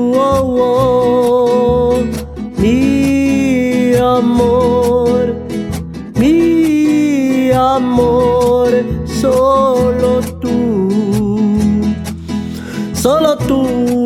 [0.21, 1.99] oh,
[2.57, 5.35] mi amor,
[6.15, 8.69] mi amor,
[9.05, 10.89] solo tú,
[12.93, 14.00] solo tú.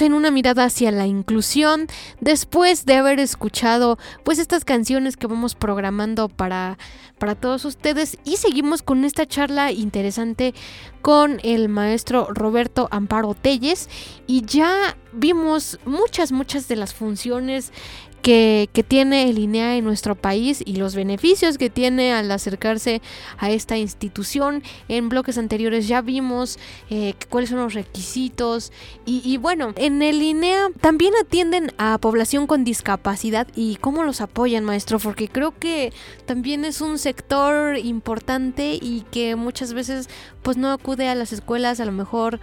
[0.00, 1.86] En una mirada hacia la inclusión
[2.20, 6.78] después de haber escuchado pues estas canciones que vamos programando para,
[7.18, 8.18] para todos ustedes.
[8.24, 10.54] Y seguimos con esta charla interesante
[11.02, 13.88] con el maestro Roberto Amparo Telles.
[14.26, 17.72] Y ya vimos muchas muchas de las funciones
[18.22, 23.02] que, tiene el INEA en nuestro país y los beneficios que tiene al acercarse
[23.38, 24.62] a esta institución.
[24.88, 26.58] En bloques anteriores ya vimos
[26.90, 28.72] eh, cuáles son los requisitos
[29.04, 34.64] y, bueno, en el INEA también atienden a población con discapacidad y cómo los apoyan,
[34.64, 35.92] maestro, porque creo que
[36.26, 40.08] también es un sector importante y que muchas veces
[40.42, 42.40] pues no acude a las escuelas a lo mejor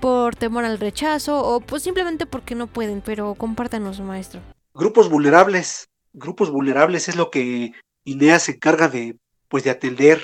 [0.00, 5.88] por temor al rechazo o pues simplemente porque no pueden, pero compártanos, maestro grupos vulnerables.
[6.12, 7.72] Grupos vulnerables es lo que
[8.04, 9.16] INEA se encarga de,
[9.48, 10.22] pues, de atender.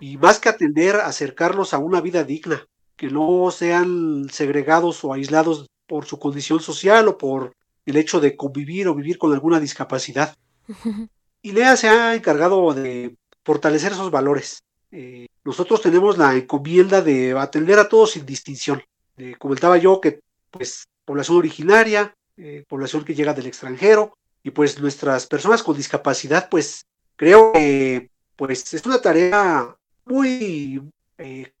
[0.00, 5.66] Y más que atender, acercarlos a una vida digna, que no sean segregados o aislados
[5.86, 7.52] por su condición social o por
[7.84, 10.36] el hecho de convivir o vivir con alguna discapacidad.
[11.42, 13.14] INEA se ha encargado de
[13.44, 14.62] fortalecer esos valores.
[14.90, 18.82] Eh, nosotros tenemos la encomienda de atender a todos sin distinción.
[19.16, 24.80] Eh, comentaba yo que, pues, población originaria, eh, población que llega del extranjero y pues
[24.80, 30.80] nuestras personas con discapacidad, pues creo que pues es una tarea muy,
[31.18, 31.52] eh,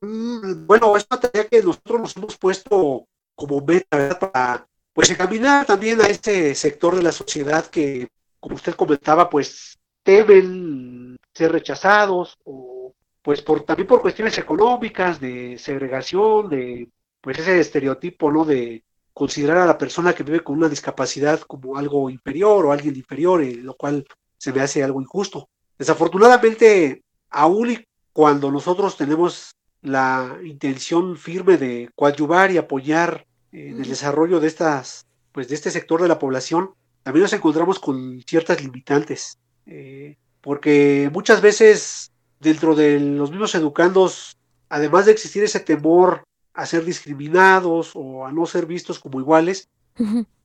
[0.00, 5.64] mm, bueno, es una tarea que nosotros nos hemos puesto como meta, Para pues encaminar
[5.64, 12.38] también a este sector de la sociedad que, como usted comentaba, pues temen ser rechazados
[12.44, 16.88] o pues por también por cuestiones económicas, de segregación, de
[17.22, 18.44] pues ese estereotipo, ¿no?
[18.44, 22.96] De considerar a la persona que vive con una discapacidad como algo inferior o alguien
[22.96, 24.04] inferior, eh, lo cual
[24.36, 25.48] se me hace algo injusto.
[25.78, 33.80] Desafortunadamente, aún y cuando nosotros tenemos la intención firme de coadyuvar y apoyar eh, en
[33.80, 36.70] el desarrollo de estas, pues de este sector de la población,
[37.02, 44.36] también nos encontramos con ciertas limitantes, eh, porque muchas veces dentro de los mismos educandos,
[44.68, 46.24] además de existir ese temor
[46.54, 49.68] a ser discriminados o a no ser vistos como iguales.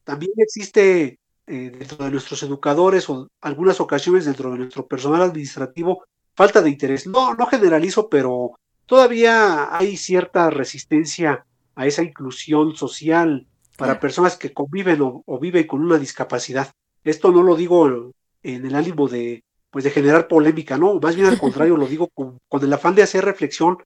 [0.04, 6.04] También existe eh, dentro de nuestros educadores o algunas ocasiones dentro de nuestro personal administrativo
[6.36, 7.06] falta de interés.
[7.08, 8.52] No, no generalizo, pero
[8.86, 15.82] todavía hay cierta resistencia a esa inclusión social para personas que conviven o, viven con
[15.82, 16.72] una discapacidad.
[17.04, 18.12] Esto no lo digo
[18.44, 22.10] en el ánimo de, pues, de generar polémica, no, más bien al contrario, lo digo
[22.10, 23.78] con, con el afán de hacer reflexión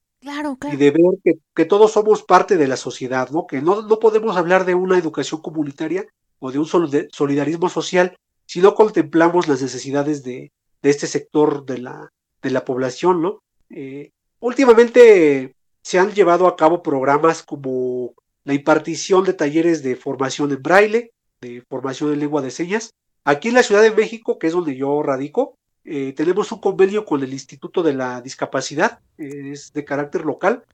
[0.72, 3.46] y de ver que, todos somos parte de la sociedad, ¿no?
[3.46, 6.06] Que no, no podemos hablar de una educación comunitaria
[6.38, 8.16] o de un solidarismo social
[8.46, 10.52] si no contemplamos las necesidades de,
[10.82, 12.12] de este sector de la,
[12.42, 13.42] de la población, ¿no?
[13.70, 18.14] Eh, últimamente se han llevado a cabo programas como
[18.44, 21.10] la impartición de talleres de formación en braille,
[21.40, 22.94] de formación en lengua de señas.
[23.24, 27.04] Aquí en la Ciudad de México, que es donde yo radico, eh, tenemos un convenio
[27.04, 30.64] con el Instituto de la Discapacidad, es de carácter local.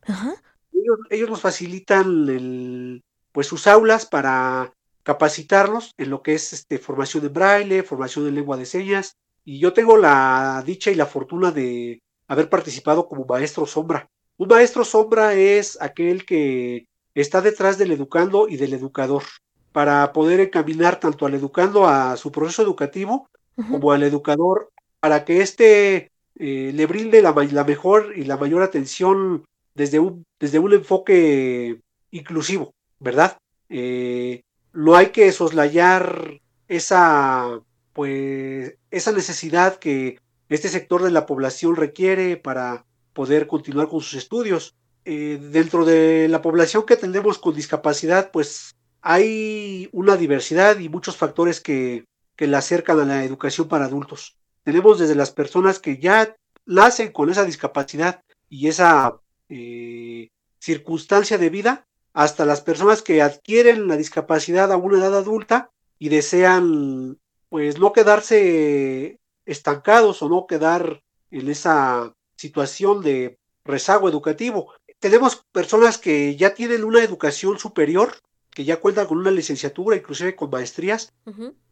[1.11, 3.03] Ellos, nos facilitan el,
[3.33, 8.37] pues sus aulas para capacitarnos en lo que es este, formación en braille, formación en
[8.37, 9.17] lengua de señas.
[9.45, 14.09] Y yo tengo la dicha y la fortuna de haber participado como maestro sombra.
[14.37, 19.25] Un maestro sombra es aquel que está detrás del educando y del educador
[19.73, 23.29] para poder encaminar tanto al educando a su proceso educativo
[23.71, 27.33] como al educador para que éste eh, le brinde la,
[27.65, 29.45] mejor y la mayor atención
[29.75, 31.81] desde un, desde un enfoque
[32.11, 33.39] inclusivo, ¿verdad?
[33.69, 34.43] Eh,
[34.73, 37.61] no hay que soslayar esa,
[37.93, 44.15] pues, esa necesidad que este sector de la población requiere para poder continuar con sus
[44.15, 44.75] estudios.
[45.05, 51.17] Eh, dentro de la población que atendemos con discapacidad, pues hay una diversidad y muchos
[51.17, 52.05] factores que,
[52.37, 54.40] que la acercan a la educación para adultos.
[54.71, 59.19] Tenemos desde las personas que ya nacen con esa discapacidad y esa
[59.49, 60.29] eh,
[60.61, 66.09] circunstancia de vida, hasta las personas que adquieren la discapacidad a una edad adulta y
[66.09, 67.19] desean
[67.49, 71.03] pues no quedarse estancados o no quedar
[71.33, 74.73] en esa situación de rezago educativo.
[75.01, 78.13] Tenemos personas que ya tienen una educación superior,
[78.61, 81.15] que ya cuentan con una licenciatura, inclusive con maestrías,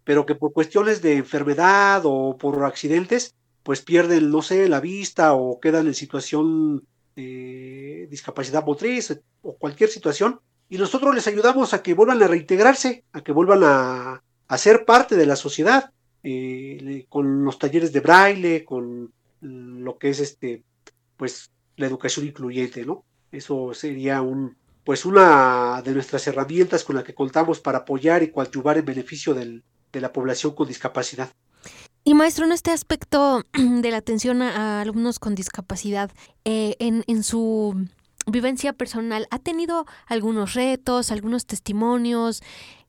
[0.04, 5.34] pero que por cuestiones de enfermedad o por accidentes, pues pierden, no sé, la vista
[5.34, 6.82] o quedan en situación
[7.14, 10.40] de discapacidad motriz o cualquier situación.
[10.70, 14.86] Y nosotros les ayudamos a que vuelvan a reintegrarse, a que vuelvan a, a ser
[14.86, 19.12] parte de la sociedad, eh, con los talleres de braille, con
[19.42, 20.62] lo que es este,
[21.18, 23.04] pues la educación incluyente, ¿no?
[23.30, 24.56] Eso sería un,
[24.88, 29.34] pues una de nuestras herramientas con la que contamos para apoyar y coadyuvar en beneficio
[29.34, 29.62] del,
[29.92, 31.30] de la población con discapacidad.
[32.04, 36.10] Y maestro, en este aspecto de la atención a, alumnos con discapacidad,
[36.46, 37.86] eh, en, en su
[38.26, 42.42] vivencia personal, ¿ha tenido algunos retos, algunos testimonios,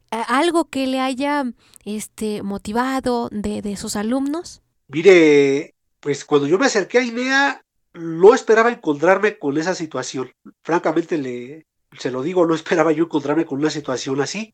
[0.10, 1.52] algo que le haya
[1.84, 4.62] este, motivado de, de sus alumnos?
[4.88, 7.62] Mire, pues cuando yo me acerqué a INEA,
[7.94, 10.32] no esperaba encontrarme con esa situación.
[10.64, 11.66] Francamente, le,
[11.98, 14.54] se lo digo, no esperaba yo encontrarme con una situación así.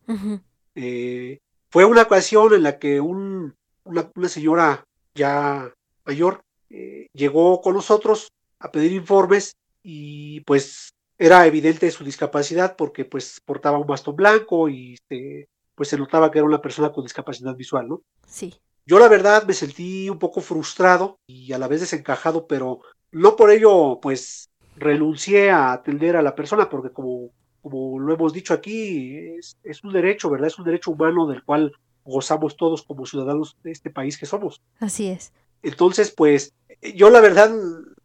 [0.75, 5.73] eh, fue una ocasión en la que un, una, una señora ya
[6.05, 8.29] mayor eh, llegó con nosotros
[8.59, 14.67] a pedir informes y pues era evidente su discapacidad porque pues portaba un bastón blanco
[14.69, 18.01] y este, pues se notaba que era una persona con discapacidad visual, ¿no?
[18.27, 18.55] Sí.
[18.86, 22.81] Yo la verdad me sentí un poco frustrado y a la vez desencajado, pero
[23.11, 27.32] no por ello pues renuncié a atender a la persona porque como
[27.65, 30.49] como lo hemos dicho aquí, es, es, un derecho, ¿verdad?
[30.49, 31.73] Es un derecho humano del cual
[32.03, 34.61] gozamos todos como ciudadanos de este país que somos.
[34.80, 35.34] Así es.
[35.63, 36.53] Entonces, pues,
[36.93, 37.51] yo la verdad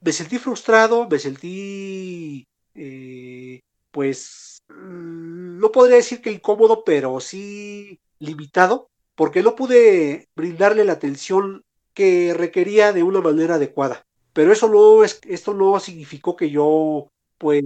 [0.01, 3.61] me sentí frustrado, me sentí, eh,
[3.91, 11.65] pues, no podría decir que incómodo, pero sí limitado, porque no pude brindarle la atención
[11.93, 14.07] que requería de una manera adecuada.
[14.33, 17.09] Pero eso no es, esto no significó que yo,
[17.39, 17.63] pues,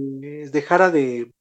[0.51, 1.31] dejara de,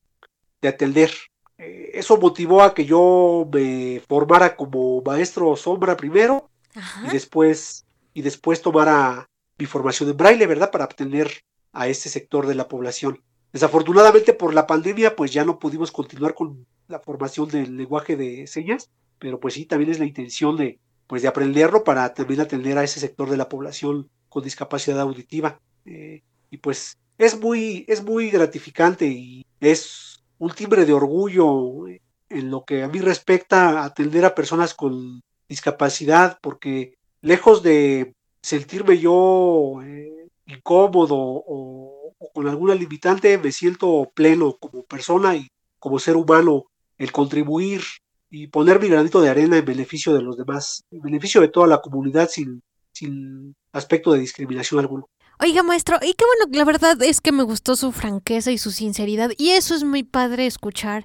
[0.60, 1.10] de atender.
[1.58, 7.06] Eh, eso motivó a que yo me formara como maestro sombra primero Ajá.
[7.06, 10.70] y después y después tomara mi formación en braille, ¿verdad?
[10.70, 11.30] Para atender
[11.72, 13.22] a este sector de la población.
[13.52, 18.46] Desafortunadamente por la pandemia pues ya no pudimos continuar con la formación del lenguaje de
[18.48, 22.78] señas, pero pues sí también es la intención de pues de aprenderlo para también atender
[22.78, 25.60] a ese sector de la población con discapacidad auditiva.
[25.86, 26.20] Eh,
[26.50, 32.64] y pues es muy, es muy gratificante y es un timbre de orgullo en lo
[32.64, 38.12] que a mí respecta atender a personas con discapacidad, porque lejos de
[38.42, 45.46] sentirme yo eh, incómodo o, o, con alguna limitante, me siento pleno como persona y
[45.78, 46.64] como ser humano
[46.98, 47.82] el contribuir
[48.30, 51.68] y poner mi granito de arena en beneficio de los demás, en beneficio de toda
[51.68, 55.08] la comunidad sin, sin aspecto de discriminación alguno.
[55.40, 58.70] Oiga, maestro, y qué bueno, la verdad es que me gustó su franqueza y su
[58.70, 61.04] sinceridad, y eso es muy padre escuchar.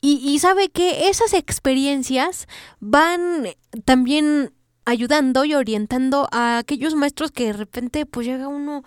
[0.00, 2.46] Y, y sabe que esas experiencias
[2.80, 3.48] van
[3.84, 4.52] también
[4.84, 8.84] ayudando y orientando a aquellos maestros que de repente pues llega uno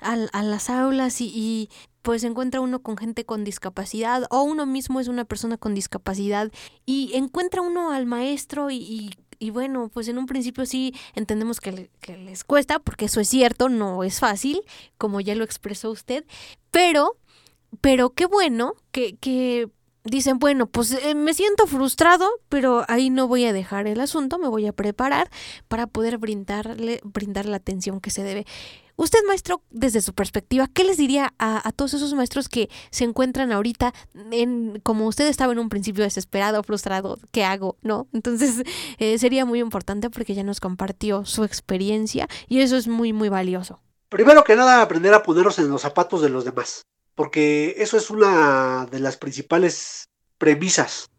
[0.00, 1.68] a, a las aulas y,
[2.02, 6.50] pues encuentra uno con gente con discapacidad o uno mismo es una persona con discapacidad
[6.84, 11.72] y encuentra uno al maestro y y bueno, pues en un principio sí entendemos que,
[11.72, 14.62] le, que, les cuesta, porque eso es cierto, no es fácil,
[14.98, 16.24] como ya lo expresó usted,
[16.70, 17.16] pero,
[17.80, 19.68] pero qué bueno que, que
[20.04, 24.38] dicen, bueno, pues eh, me siento frustrado, pero ahí no voy a dejar el asunto,
[24.38, 25.28] me voy a preparar
[25.66, 28.46] para poder brindarle, brindar la atención que se debe.
[29.02, 33.50] Usted, maestro, desde su perspectiva, ¿qué les diría a, todos esos maestros que se encuentran
[33.50, 33.92] ahorita
[34.30, 37.76] en, como usted estaba en un principio desesperado, frustrado, ¿qué hago?
[37.82, 38.06] ¿No?
[38.12, 38.62] Entonces,
[38.98, 43.28] eh, sería muy importante porque ya nos compartió su experiencia y eso es muy, muy
[43.28, 43.80] valioso.
[44.08, 46.86] Primero que nada, aprender a ponernos en los zapatos de los demás,
[47.16, 51.10] porque eso es una de las principales premisas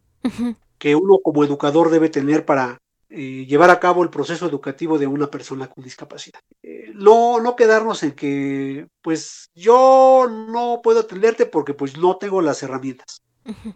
[0.77, 2.77] que uno como educador debe tener para
[3.15, 6.39] eh, llevar a cabo el proceso educativo de una persona con discapacidad.
[6.63, 12.41] Eh, no, no quedarnos en que, pues yo no puedo atenderte porque pues no tengo
[12.41, 13.21] las herramientas,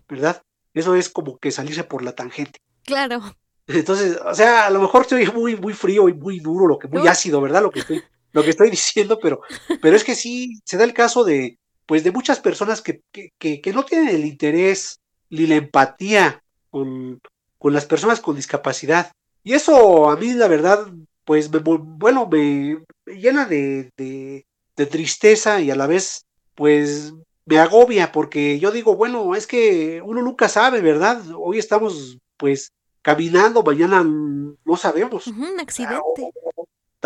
[0.09, 0.41] ¿verdad?
[0.73, 2.59] Eso es como que salirse por la tangente.
[2.83, 3.21] Claro.
[3.67, 6.87] Entonces, o sea, a lo mejor estoy muy, muy frío y muy duro, lo que
[6.87, 7.61] muy ácido, ¿verdad?
[7.61, 9.41] Lo que estoy, lo que estoy diciendo, pero,
[9.83, 13.61] pero es que sí se da el caso de, pues, de muchas personas que, que,
[13.61, 17.21] que no tienen el interés ni la empatía con,
[17.59, 19.11] con las personas con discapacidad.
[19.47, 20.91] Y eso a mí, la verdad,
[21.23, 27.13] pues, me, bueno, me, llena de, de, tristeza y a la vez, pues,
[27.45, 31.21] me agobia porque yo digo, bueno, es que uno nunca sabe, ¿verdad?
[31.33, 35.27] Hoy estamos, pues, caminando, mañana no sabemos.
[35.27, 36.29] un accidente.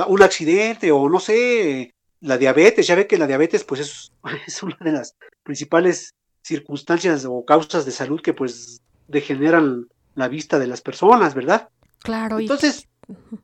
[0.07, 4.11] un accidente o no sé, la diabetes, ya ve que la diabetes, pues, es,
[4.47, 10.57] es una de las principales circunstancias o causas de salud que, pues, degeneran la vista
[10.57, 11.69] de las personas, ¿verdad?
[12.03, 12.39] Claro.
[12.39, 12.87] Entonces,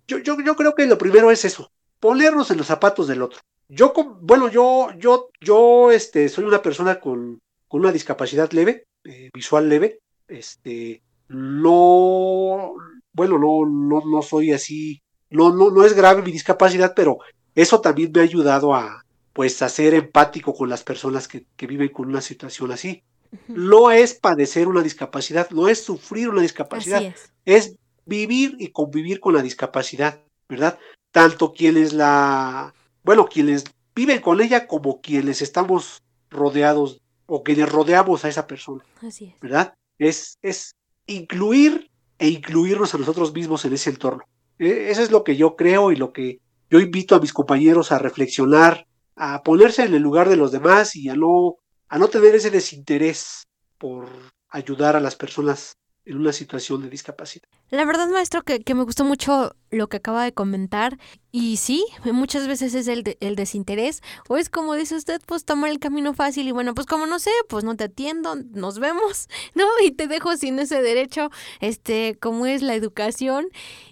[0.07, 3.39] yo, yo, yo creo que lo primero es eso, ponernos en los zapatos del otro.
[3.69, 9.29] Yo, bueno, yo, yo, yo, este, soy una persona con, con una discapacidad leve, eh,
[9.33, 12.73] visual leve, este, no,
[13.11, 17.17] bueno, no, no, no soy así, no, no, no es grave mi discapacidad, pero
[17.55, 19.03] eso también me ha ayudado a,
[19.33, 23.03] pues, a ser empático con las personas que, que viven con una situación así.
[23.49, 27.33] No es padecer una discapacidad, no es sufrir una discapacidad, es.
[27.43, 27.75] es
[28.07, 30.79] vivir y convivir con la discapacidad, ¿verdad?
[31.11, 38.25] Tanto quienes la, bueno, quienes viven con ella como quienes estamos rodeados o quienes rodeamos
[38.25, 38.83] a esa persona.
[39.01, 39.39] Así es.
[39.39, 39.73] ¿Verdad?
[39.97, 41.89] Es, es incluir
[42.19, 44.23] e incluirnos a nosotros mismos en ese entorno.
[44.57, 46.39] E, eso es lo que yo creo y lo que
[46.69, 50.95] yo invito a mis compañeros a reflexionar, a ponerse en el lugar de los demás
[50.95, 51.55] y a no,
[51.87, 53.47] a no tener ese desinterés
[53.77, 54.07] por
[54.49, 55.77] ayudar a las personas
[56.07, 57.47] en una situación de discapacidad.
[57.69, 60.97] La verdad, maestro, que, me gustó mucho lo que acaba de comentar.
[61.33, 63.03] Y sí, muchas veces es el,
[63.35, 64.01] desinterés.
[64.29, 67.19] O es como dice usted, pues tomar el camino fácil y bueno, pues como no
[67.19, 69.65] sé, pues no te atiendo, nos vemos, ¿no?
[69.83, 71.29] Y te dejo sin ese derecho,
[71.59, 73.49] este, como es la educación.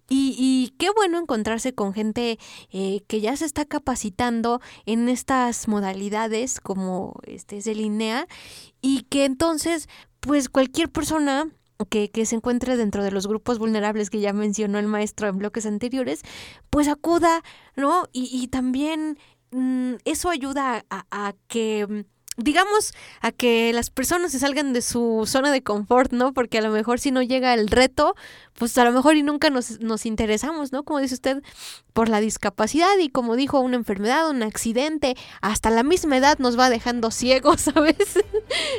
[0.07, 2.39] Y, y qué bueno encontrarse con gente
[2.71, 8.25] eh, que ya se está capacitando en estas modalidades, como este es el INEA,
[8.81, 9.89] y que entonces,
[10.21, 11.49] pues cualquier persona
[11.89, 15.37] que, que, se encuentre dentro de los grupos vulnerables que ya mencionó el maestro en
[15.37, 16.21] bloques anteriores,
[16.69, 17.43] pues acuda,
[17.75, 18.07] ¿no?
[18.13, 19.17] Y, y también
[19.51, 24.81] mm, eso ayuda a, a que mm, digamos, a que las personas se salgan de
[24.81, 26.33] su zona de confort, ¿no?
[26.33, 28.15] Porque a lo mejor si no llega el reto,
[28.57, 30.83] pues a lo mejor y nunca nos, nos interesamos, ¿no?
[30.83, 31.43] Como dice usted,
[31.93, 36.57] por la discapacidad y como dijo, una enfermedad, un accidente, hasta la misma edad nos
[36.57, 38.19] va dejando ciegos, ¿sabes?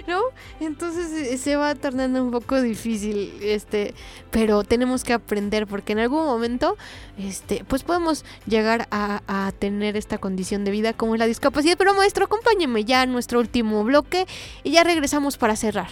[0.07, 0.20] ¿No?
[0.61, 3.95] Entonces eh, se va tornando un poco difícil, este,
[4.31, 6.77] pero tenemos que aprender porque en algún momento,
[7.18, 11.77] este, pues podemos llegar a, a tener esta condición de vida como la discapacidad.
[11.77, 14.27] Pero maestro, acompáñeme ya a nuestro último bloque
[14.62, 15.89] y ya regresamos para cerrar.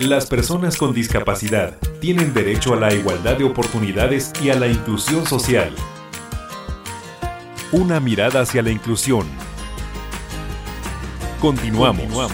[0.00, 5.26] Las personas con discapacidad tienen derecho a la igualdad de oportunidades y a la inclusión
[5.26, 5.74] social.
[7.72, 9.26] Una mirada hacia la inclusión.
[11.40, 12.30] Continuamos.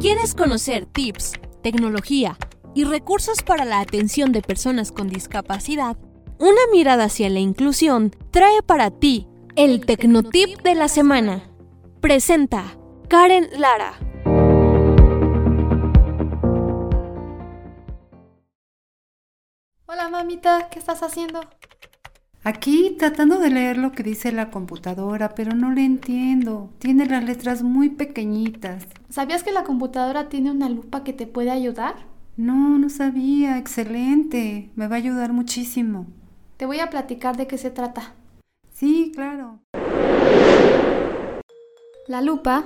[0.00, 2.38] ¿Quieres conocer tips, tecnología
[2.74, 5.98] y recursos para la atención de personas con discapacidad?
[6.42, 11.44] Una mirada hacia la inclusión trae para ti el Tecnotip de la semana.
[12.00, 12.76] Presenta
[13.06, 13.92] Karen Lara.
[19.86, 21.42] Hola mamita, ¿qué estás haciendo?
[22.42, 26.70] Aquí tratando de leer lo que dice la computadora, pero no le entiendo.
[26.80, 28.88] Tiene las letras muy pequeñitas.
[29.10, 31.94] ¿Sabías que la computadora tiene una lupa que te puede ayudar?
[32.36, 33.58] No, no sabía.
[33.58, 34.72] Excelente.
[34.74, 36.08] Me va a ayudar muchísimo.
[36.56, 38.14] Te voy a platicar de qué se trata.
[38.72, 39.60] Sí, claro.
[42.08, 42.64] La lupa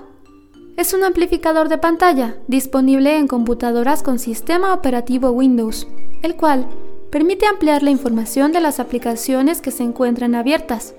[0.77, 5.87] es un amplificador de pantalla disponible en computadoras con sistema operativo Windows,
[6.23, 6.67] el cual
[7.11, 10.95] permite ampliar la información de las aplicaciones que se encuentran abiertas.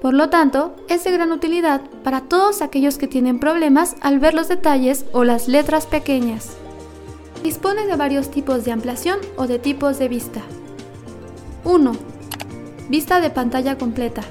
[0.00, 4.32] Por lo tanto, es de gran utilidad para todos aquellos que tienen problemas al ver
[4.32, 6.56] los detalles o las letras pequeñas.
[7.42, 10.40] Dispone de varios tipos de ampliación o de tipos de vista.
[11.64, 12.07] 1.
[12.88, 14.22] Vista de pantalla completa.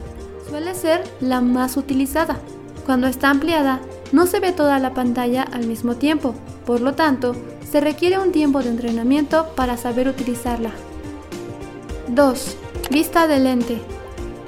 [0.49, 2.39] Suele ser la más utilizada.
[2.86, 3.80] Cuando está ampliada,
[4.12, 6.34] no se ve toda la pantalla al mismo tiempo,
[6.66, 7.36] por lo tanto,
[7.70, 10.72] se requiere un tiempo de entrenamiento para saber utilizarla.
[12.08, 12.58] 2.
[12.89, 13.78] Vista de lente.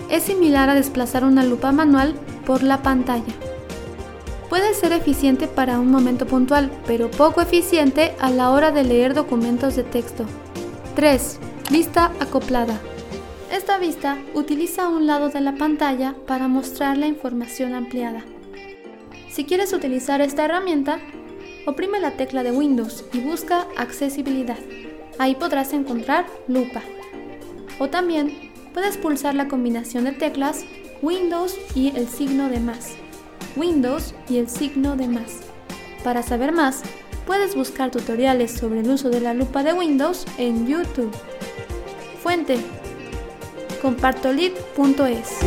[0.09, 3.33] Es similar a desplazar una lupa manual por la pantalla.
[4.49, 9.13] Puede ser eficiente para un momento puntual, pero poco eficiente a la hora de leer
[9.13, 10.25] documentos de texto.
[10.95, 11.39] 3.
[11.69, 12.79] Vista acoplada.
[13.51, 18.23] Esta vista utiliza un lado de la pantalla para mostrar la información ampliada.
[19.31, 20.99] Si quieres utilizar esta herramienta,
[21.65, 24.57] oprime la tecla de Windows y busca Accesibilidad.
[25.17, 26.83] Ahí podrás encontrar Lupa.
[27.79, 30.63] O también puedes pulsar la combinación de teclas
[31.01, 32.93] Windows y el signo de más.
[33.55, 35.39] Windows y el signo de más.
[36.03, 36.83] Para saber más,
[37.25, 41.11] puedes buscar tutoriales sobre el uso de la lupa de Windows en YouTube.
[42.21, 42.59] Fuente
[43.81, 45.39] compartolit.es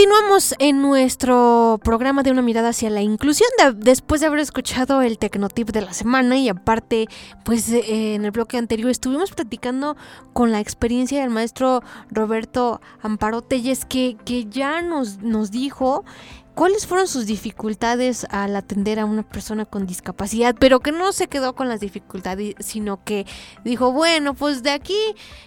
[0.00, 5.18] Continuamos en nuestro programa de una mirada hacia la inclusión después de haber escuchado el
[5.18, 7.06] Tecnotip de la semana y aparte
[7.44, 9.98] pues eh, en el bloque anterior estuvimos platicando
[10.32, 16.06] con la experiencia del maestro Roberto Amparo Telles que, que ya nos, nos dijo
[16.60, 21.26] cuáles fueron sus dificultades al atender a una persona con discapacidad, pero que no se
[21.26, 23.24] quedó con las dificultades, sino que
[23.64, 24.98] dijo, bueno, pues de aquí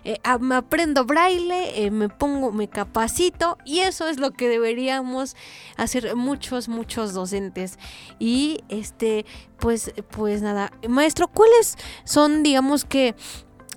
[0.05, 5.35] eh, me aprendo braille, eh, me pongo, me capacito y eso es lo que deberíamos
[5.77, 7.77] hacer muchos, muchos docentes.
[8.17, 9.27] Y este,
[9.59, 13.13] pues, pues nada, maestro, ¿cuáles son, digamos que,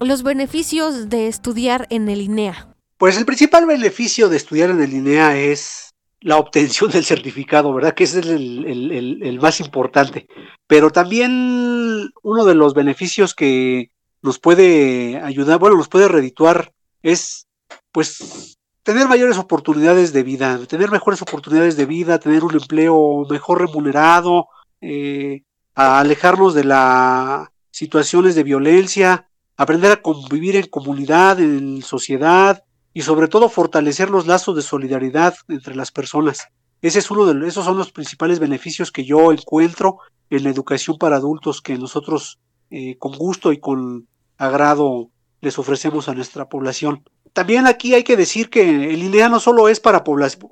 [0.00, 2.74] los beneficios de estudiar en el INEA?
[2.96, 5.85] Pues el principal beneficio de estudiar en el INEA es
[6.20, 7.94] la obtención del certificado, ¿verdad?
[7.94, 10.26] Que ese es el, más importante.
[10.66, 13.90] Pero también uno de los beneficios que
[14.22, 17.46] nos puede ayudar, bueno, nos puede redituar es,
[17.92, 23.60] pues, tener mayores oportunidades de vida, tener mejores oportunidades de vida, tener un empleo mejor
[23.60, 24.48] remunerado,
[24.80, 25.42] eh,
[25.74, 32.64] alejarnos de las situaciones de violencia, aprender a convivir en comunidad, en sociedad,
[32.96, 36.48] y sobre todo fortalecer los lazos de solidaridad entre las personas.
[36.80, 39.98] Ese es uno de esos son los principales beneficios que yo encuentro
[40.30, 42.38] en la educación para adultos que nosotros
[42.70, 45.10] eh, con gusto y con agrado
[45.42, 47.04] les ofrecemos a nuestra población.
[47.34, 50.48] También aquí hay que decir que el INEA no solo es para población,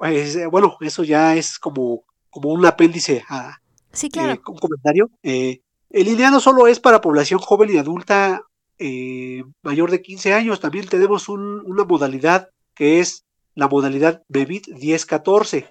[0.51, 3.57] bueno, eso ya es como, como un apéndice a
[3.91, 4.33] sí, claro.
[4.33, 5.11] Eh, un comentario.
[5.23, 8.43] Eh, el INEA no solo es para población joven y adulta
[8.79, 10.61] eh, mayor de 15 años.
[10.61, 15.71] También tenemos una modalidad que es la modalidad BEBIT 10-14.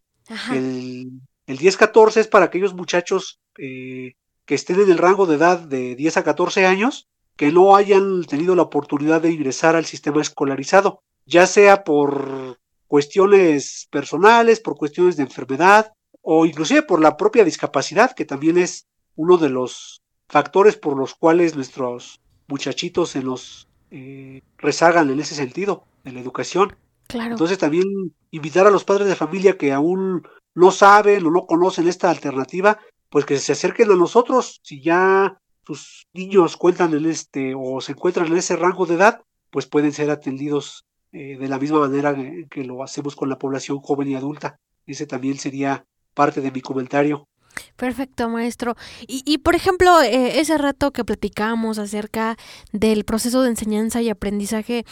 [0.52, 4.14] El, el 10-14 es para aquellos muchachos eh,
[4.46, 8.24] que estén en el rango de edad de 10 a 14 años que no hayan
[8.26, 15.18] tenido la oportunidad de ingresar al sistema escolarizado, ya sea por cuestiones personales, por cuestiones
[15.18, 18.86] de enfermedad o inclusive por la propia discapacidad, que también es
[19.16, 25.36] uno de los factores por los cuales nuestros muchachitos se nos eh, rezagan en ese
[25.36, 26.76] sentido, en la educación.
[27.08, 27.32] Claro.
[27.32, 31.88] Entonces también invitar a los padres de familia que aún no saben o no conocen
[31.88, 32.80] esta alternativa,
[33.10, 34.60] pues que se acerquen a nosotros.
[34.64, 39.22] Si ya sus niños cuentan en este o se encuentran en ese rango de edad,
[39.50, 42.16] pues pueden ser atendidos eh, de la misma manera
[42.50, 44.60] que lo hacemos con la población joven y adulta.
[44.88, 47.28] Ese también sería parte de mi comentario.
[47.76, 48.76] Perfecto, maestro.
[49.08, 52.38] Y, por ejemplo, eh, ese rato que platicamos acerca
[52.72, 54.86] del proceso de enseñanza y aprendizaje,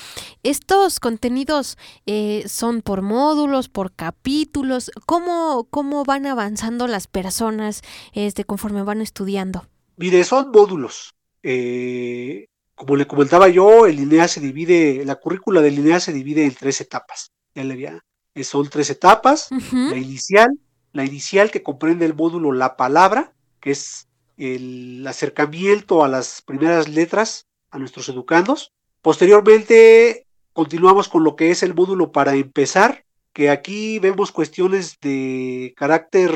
[0.43, 4.91] ¿estos contenidos eh, son por módulos, por capítulos?
[5.05, 7.81] ¿Cómo, cómo van avanzando las personas
[8.13, 9.67] este, conforme van estudiando?
[9.97, 11.13] Mire, son módulos.
[11.43, 16.45] Eh, como le comentaba yo, el INEA se divide, la currícula del INEA se divide
[16.45, 17.31] en tres etapas.
[17.53, 18.01] Ya le
[18.43, 20.49] son tres etapas, la inicial,
[20.93, 26.87] la inicial que comprende el módulo La Palabra, que es el acercamiento a las primeras
[26.89, 28.71] letras a nuestros educandos.
[29.01, 35.73] Posteriormente continuamos con lo que es el módulo para empezar, que aquí vemos cuestiones de
[35.77, 36.31] carácter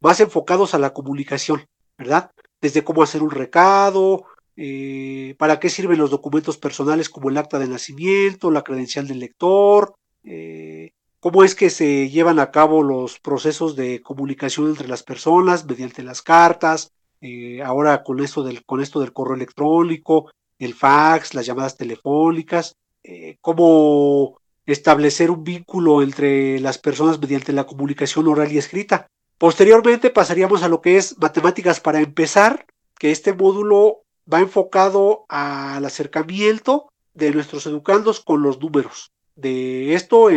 [0.00, 1.66] más enfocados a la comunicación,
[1.96, 2.30] ¿verdad?
[2.60, 4.24] desde cómo hacer un recado,
[4.56, 9.20] eh, para qué sirven los documentos personales como el acta de nacimiento, la credencial del
[9.20, 10.75] lector, eh,
[11.26, 16.04] cómo es que se llevan a cabo los procesos de comunicación entre las personas mediante
[16.04, 21.44] las cartas, eh, ahora con esto, del, con esto del correo electrónico, el fax, las
[21.44, 22.76] llamadas telefónicas,
[23.40, 29.08] cómo establecer un vínculo entre las personas mediante la comunicación oral y escrita.
[29.36, 32.66] Posteriormente pasaríamos a lo que es matemáticas para empezar,
[33.00, 34.02] que este módulo
[34.32, 39.10] va enfocado al acercamiento de nuestros educandos con los números.
[39.34, 40.30] De esto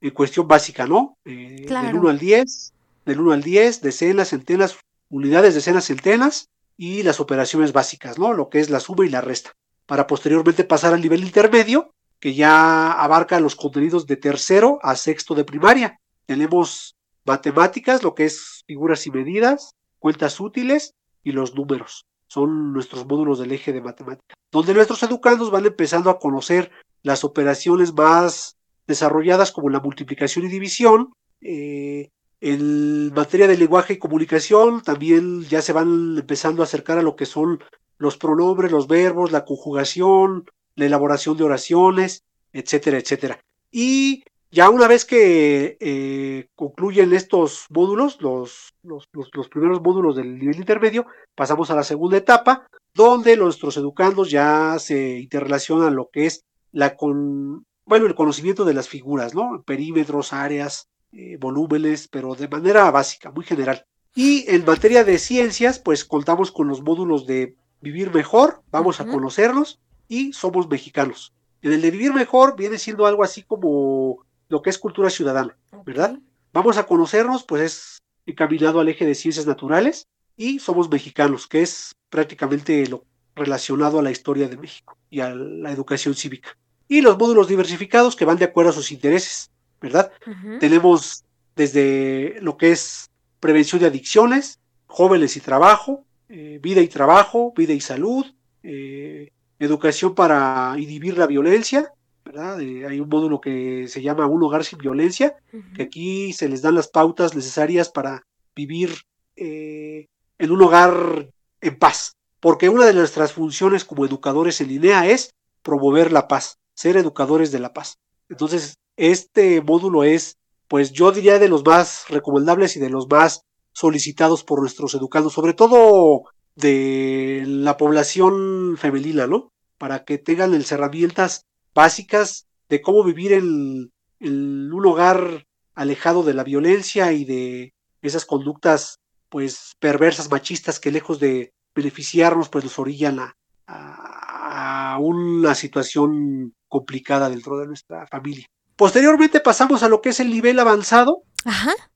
[0.00, 1.16] en, cuestión básica, ¿no?
[1.24, 2.72] Eh, del 1 al 10,
[3.04, 4.78] del 1 al 10, decenas, centenas,
[5.10, 8.32] unidades, decenas, centenas y las operaciones básicas, ¿no?
[8.32, 9.52] Lo que es la suma y la resta.
[9.86, 15.34] Para posteriormente pasar al nivel intermedio, que ya abarca los contenidos de tercero a sexto
[15.34, 15.98] de primaria.
[16.26, 23.06] Tenemos matemáticas, lo que es figuras y medidas, cuentas útiles y los números son nuestros
[23.06, 26.70] módulos del eje de matemática, donde nuestros educandos van empezando a conocer
[27.02, 28.56] las operaciones más
[28.88, 31.12] desarrolladas como la multiplicación y división.
[31.40, 32.10] Eh,
[32.40, 37.14] en materia de lenguaje y comunicación también ya se van empezando a acercar a lo
[37.14, 37.60] que son
[37.98, 43.40] los pronombres, los verbos, la conjugación, la elaboración de oraciones, etcétera, etcétera.
[43.70, 50.56] Y ya una vez que eh, concluyen estos módulos, los, los, primeros módulos del nivel
[50.56, 56.44] intermedio, pasamos a la segunda etapa, donde nuestros educandos ya se interrelacionan lo que es
[56.72, 59.62] la con, bueno, el conocimiento de las figuras, ¿no?
[59.66, 63.86] Perímetros, áreas, eh, volúmenes, pero de manera básica, muy general.
[64.14, 69.06] Y en materia de ciencias, pues contamos con los módulos de vivir mejor, vamos a
[69.06, 71.32] conocerlos y somos mexicanos.
[71.62, 75.56] En el de vivir mejor viene siendo algo así como lo que es cultura ciudadana,
[75.84, 76.18] ¿verdad?
[76.52, 81.62] Vamos a conocernos, pues es encaminado al eje de ciencias naturales y somos mexicanos, que
[81.62, 86.56] es prácticamente lo relacionado a la historia de México y a la educación cívica.
[86.88, 90.10] Y los módulos diversificados que van de acuerdo a sus intereses, ¿verdad?
[90.58, 91.24] Tenemos
[91.54, 93.10] desde lo que es
[93.40, 98.26] prevención de adicciones, jóvenes y trabajo, eh, vida y trabajo, vida y salud,
[98.62, 101.92] eh, educación para inhibir la violencia,
[102.36, 105.36] hay un módulo que se llama Un hogar sin violencia,
[105.74, 108.22] que aquí se les dan las pautas necesarias para
[108.54, 108.90] vivir
[109.36, 110.06] eh,
[110.38, 111.30] en un hogar
[111.60, 116.58] en paz, porque una de nuestras funciones como educadores en línea es promover la paz,
[116.78, 117.98] ser educadores de la paz.
[118.28, 123.42] Entonces, este módulo es, pues yo diría, de los más recomendables y de los más
[123.72, 126.22] solicitados por nuestros educandos, sobre todo
[126.54, 129.50] de la población femenina, ¿no?
[129.76, 136.44] Para que tengan las herramientas básicas de cómo vivir en, un hogar alejado de la
[136.44, 143.18] violencia y de esas conductas pues perversas, machistas que lejos de beneficiarnos pues nos orillan
[143.18, 148.46] a, a, una situación complicada dentro de nuestra familia.
[148.76, 151.22] Posteriormente pasamos a lo que es el nivel avanzado,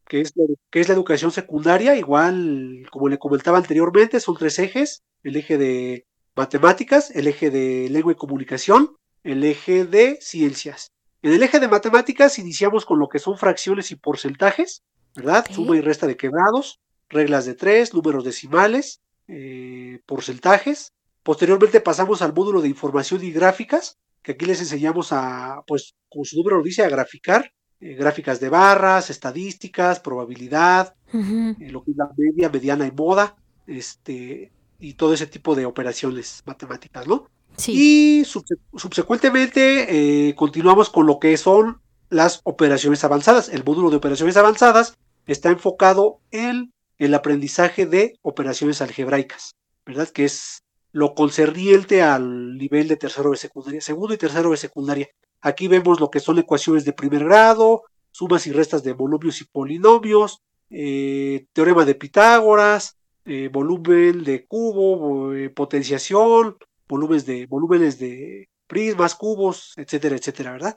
[0.08, 0.32] Que, es,
[0.70, 5.56] que es la educación secundaria, igual como le comentaba anteriormente, son tres ejes, el eje
[5.56, 10.92] de matemáticas, el eje de lengua y comunicación el eje de ciencias.
[11.22, 14.82] En el eje de matemáticas iniciamos con lo que son fracciones y porcentajes,
[15.14, 15.46] ¿verdad?
[15.50, 20.92] Suma y resta de quebrados, reglas de tres, números decimales, eh, porcentajes.
[21.22, 26.24] Posteriormente pasamos al módulo de información y gráficas, que aquí les enseñamos a, pues, como
[26.24, 31.90] su número lo dice, a graficar, eh, gráficas de barras, estadísticas, probabilidad, eh, lo que
[31.90, 37.28] es la media, mediana y moda, este, y todo ese tipo de operaciones matemáticas, ¿no?
[37.68, 43.48] Y subsecuentemente eh, continuamos con lo que son las operaciones avanzadas.
[43.48, 44.96] El módulo de operaciones avanzadas
[45.26, 50.08] está enfocado en el aprendizaje de operaciones algebraicas, ¿verdad?
[50.08, 50.62] Que es
[50.92, 55.08] lo concerniente al nivel de tercero de secundaria, segundo y tercero de secundaria.
[55.40, 59.44] Aquí vemos lo que son ecuaciones de primer grado, sumas y restas de monomios y
[59.44, 66.56] polinomios, eh, teorema de Pitágoras, eh, volumen de cubo, potenciación,
[66.88, 70.76] volúmenes de, volúmenes de prismas, cubos, etcétera, etcétera, ¿verdad?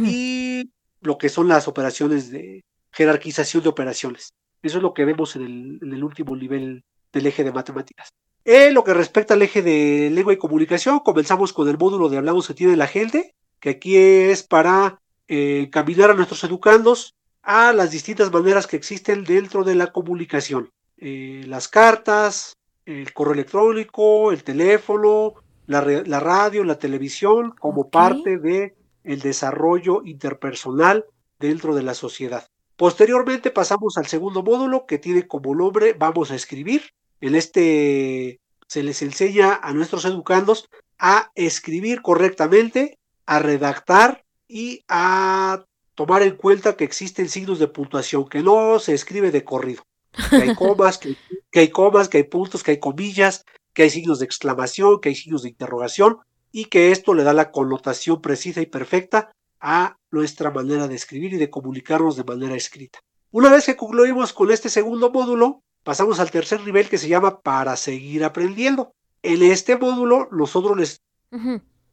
[0.00, 4.34] Y lo que son las operaciones de jerarquización de operaciones.
[4.62, 8.12] Eso es lo que vemos en el, último nivel del eje de matemáticas.
[8.48, 12.18] En lo que respecta al eje de lengua y comunicación, comenzamos con el módulo de
[12.18, 17.72] hablamos que tiene la gente, que aquí es para eh, encaminar a nuestros educandos a
[17.72, 20.70] las distintas maneras que existen dentro de la comunicación.
[20.96, 25.34] Eh, las cartas, el correo electrónico, el teléfono,
[25.66, 25.80] la,
[26.20, 31.04] radio, la televisión como parte de el desarrollo interpersonal
[31.40, 32.46] dentro de la sociedad.
[32.76, 36.82] Posteriormente pasamos al segundo módulo que tiene como nombre Vamos a escribir,
[37.20, 45.64] En este se les enseña a nuestros educandos a escribir correctamente, a redactar y a
[45.94, 49.82] tomar en cuenta que existen signos de puntuación, que no se escribe de corrido,
[50.30, 51.16] que hay comas, que,
[51.54, 55.14] hay comas, que hay puntos, que hay comillas, que hay signos de exclamación, que hay
[55.14, 56.18] signos de interrogación
[56.52, 61.34] y que esto le da la connotación precisa y perfecta a nuestra manera de escribir
[61.34, 63.00] y de comunicarnos de manera escrita.
[63.30, 67.38] Una vez que concluimos con este segundo módulo, pasamos al tercer nivel que se llama
[67.42, 68.92] para seguir aprendiendo.
[69.22, 71.00] En este módulo nosotros les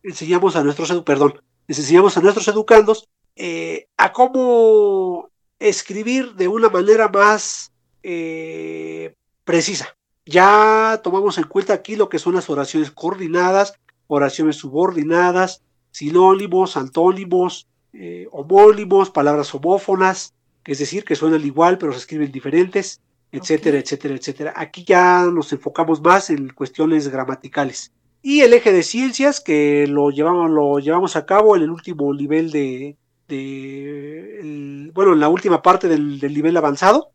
[0.01, 5.29] enseñamos a nuestros, perdón, les enseñamos a nuestros educandos eh, a cómo
[5.59, 7.71] escribir de una manera más
[8.01, 9.13] eh,
[9.43, 9.95] precisa.
[10.25, 13.75] Ya tomamos en cuenta aquí lo que son las oraciones coordinadas,
[14.07, 20.33] oraciones subordinadas, sinónimos, antónimos, eh, homónimos, palabras homófonas,
[20.65, 22.99] es decir, que suenan igual pero se escriben diferentes,
[23.33, 24.53] etcétera, etcétera, etcétera.
[24.55, 27.91] Aquí ya nos enfocamos más en cuestiones gramaticales.
[28.21, 32.13] Y el eje de ciencias, que lo llevamos, lo llevamos a cabo en el último
[32.13, 32.95] nivel de,
[34.93, 37.11] bueno, en la última parte del, nivel avanzado,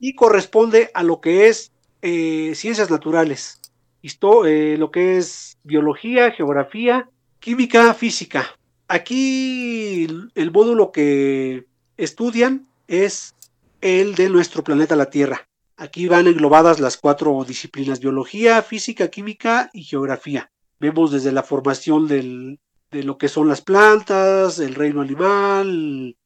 [0.00, 1.72] y corresponde a lo que es
[2.02, 3.60] eh, ciencias naturales,
[4.02, 7.08] eh, lo que es biología, geografía,
[7.38, 8.44] química, física.
[8.88, 11.64] Aquí el módulo que
[11.96, 13.34] estudian es
[13.80, 15.48] el de nuestro planeta la Tierra.
[15.76, 20.50] Aquí van englobadas las cuatro disciplinas, biología, física, química y geografía.
[20.80, 22.58] Vemos desde la formación de
[22.90, 26.16] lo que son las plantas, el reino animal,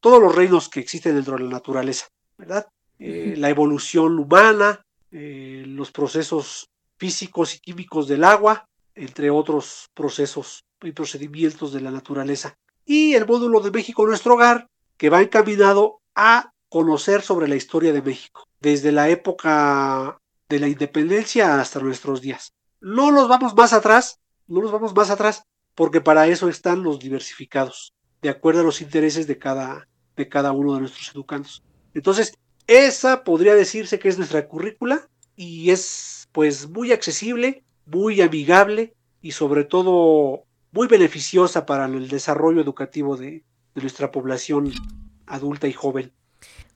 [0.00, 2.06] todos los reinos que existen dentro de la naturaleza,
[2.36, 2.66] ¿verdad?
[2.98, 6.68] Eh, la evolución humana, eh, los procesos
[6.98, 12.54] físicos y químicos del agua, entre otros procesos y procedimientos de la naturaleza.
[12.84, 14.68] Y el módulo de México, nuestro hogar,
[14.98, 20.18] que va encaminado a conocer sobre la historia de México, desde la época
[20.48, 22.54] de la independencia hasta nuestros días.
[22.80, 25.42] No nos vamos más atrás, no nos vamos más atrás,
[25.74, 27.92] porque para eso están los diversificados,
[28.22, 31.62] de acuerdo a los intereses de cada, de cada uno de nuestros educandos.
[31.92, 32.34] Entonces,
[32.68, 39.32] esa podría decirse que es nuestra currícula y es pues muy accesible, muy amigable y
[39.32, 43.44] sobre todo muy beneficiosa para el desarrollo educativo de,
[43.74, 44.72] de nuestra población
[45.26, 46.12] adulta y joven.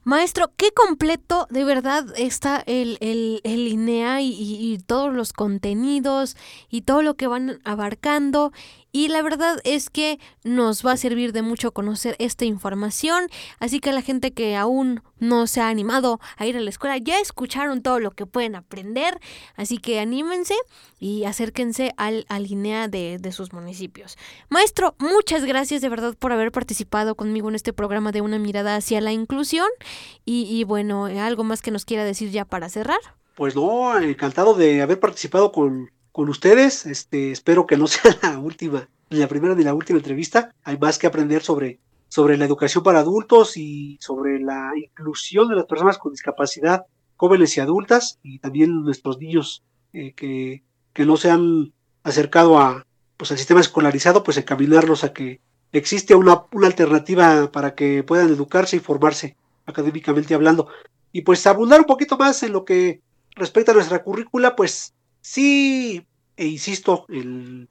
[0.05, 6.36] Maestro, qué completo de verdad está el, el, el INEA y, y, todos los contenidos
[6.68, 8.52] y todo lo que van abarcando
[8.95, 13.26] y la verdad es que nos va a servir de mucho conocer esta información,
[13.59, 16.97] así que la gente que aún no se ha animado a ir a la escuela
[16.99, 19.18] ya escucharon todo lo que pueden aprender,
[19.57, 20.55] así que anímense
[21.01, 24.16] y acérquense al, al INEA de, de sus municipios.
[24.49, 28.76] Maestro, muchas gracias de verdad por haber participado conmigo en este programa de una mirada
[28.76, 29.66] hacia la inclusión
[30.24, 33.01] y, y bueno, algo más que nos quiera decir ya para cerrar.
[33.34, 36.86] Pues no, encantado de haber participado con, con ustedes.
[36.86, 40.54] Este, espero que no sea la última, ni la primera ni la última entrevista.
[40.62, 45.56] Hay más que aprender sobre, sobre la educación para adultos y sobre la inclusión de
[45.56, 46.86] las personas con discapacidad,
[47.16, 50.62] jóvenes y adultas, y también nuestros niños eh, que,
[50.92, 51.72] que no se han
[52.04, 52.86] acercado a,
[53.16, 55.40] pues, al sistema escolarizado, pues encaminarlos a que
[55.72, 59.36] existe una, una alternativa para que puedan educarse y formarse
[59.66, 60.68] académicamente hablando.
[61.10, 63.00] Y pues abundar un poquito más en lo que
[63.34, 64.94] respecta a nuestra currícula, pues
[65.27, 66.07] Sí,
[66.37, 67.68] e insisto, en,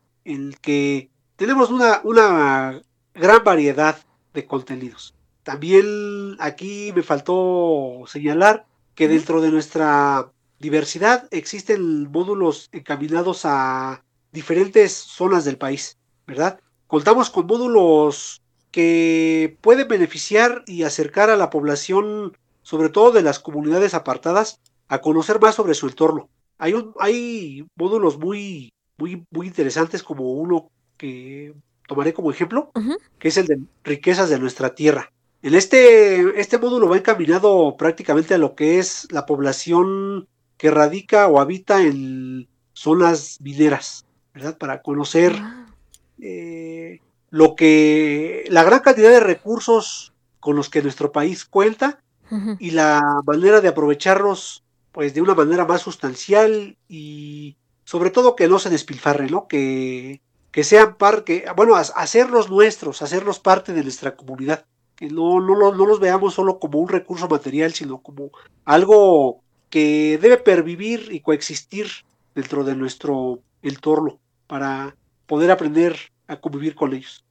[0.62, 2.82] que tenemos una, una
[3.14, 3.96] gran variedad
[4.34, 5.14] de contenidos.
[5.44, 14.92] También aquí me faltó señalar que dentro de nuestra diversidad existen módulos encaminados a diferentes
[14.94, 16.60] zonas del país, ¿verdad?
[16.88, 18.42] Contamos con módulos
[18.72, 25.02] que pueden beneficiar y acercar a la población, sobre todo de las comunidades apartadas, a
[25.02, 26.30] conocer más sobre su entorno.
[26.58, 31.54] Hay, un, hay módulos muy, muy, muy interesantes, como uno que
[31.88, 32.72] tomaré como ejemplo,
[33.20, 35.12] que es el de riquezas de nuestra tierra.
[35.42, 40.28] En este, este módulo va encaminado prácticamente a lo que es la población
[40.58, 44.58] que radica o habita en zonas mineras, ¿verdad?
[44.58, 45.36] Para conocer
[46.22, 47.00] eh,
[47.30, 52.00] lo que, la gran cantidad de recursos con los que nuestro país cuenta
[52.58, 54.63] y la manera de aprovecharlos
[54.94, 59.48] pues de una manera más sustancial y sobre todo que no se despilfarre, ¿no?
[59.48, 60.22] Que,
[60.52, 64.66] que sean parte, bueno, hacerlos nuestros, hacerlos parte de nuestra comunidad,
[64.96, 68.30] que no, no, no los veamos solo como un recurso material, sino como
[68.64, 69.42] algo
[69.72, 71.88] que debe pervivir y coexistir
[72.36, 77.26] dentro de nuestro entorno para poder aprender a convivir con ellos.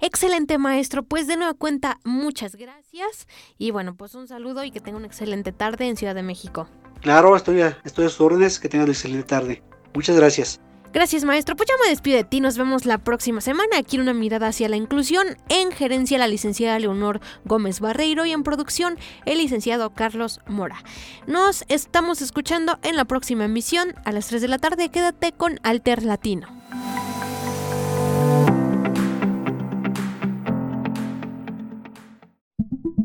[0.00, 3.26] Excelente maestro, pues de nueva cuenta muchas gracias
[3.58, 6.68] y bueno, pues un saludo y que tenga una excelente tarde en Ciudad de México.
[7.00, 8.58] Claro, estoy a, estoy a sus órdenes.
[8.58, 9.62] Que tengan una excelente tarde.
[9.94, 10.60] Muchas gracias.
[10.94, 11.54] Gracias, maestro.
[11.54, 12.40] Pues ya me despido de ti.
[12.40, 13.76] Nos vemos la próxima semana.
[13.76, 15.36] Aquí en una mirada hacia la inclusión.
[15.48, 20.82] En gerencia, la licenciada Leonor Gómez Barreiro y en producción, el licenciado Carlos Mora.
[21.26, 24.88] Nos estamos escuchando en la próxima emisión a las 3 de la tarde.
[24.88, 26.46] Quédate con Alter Latino.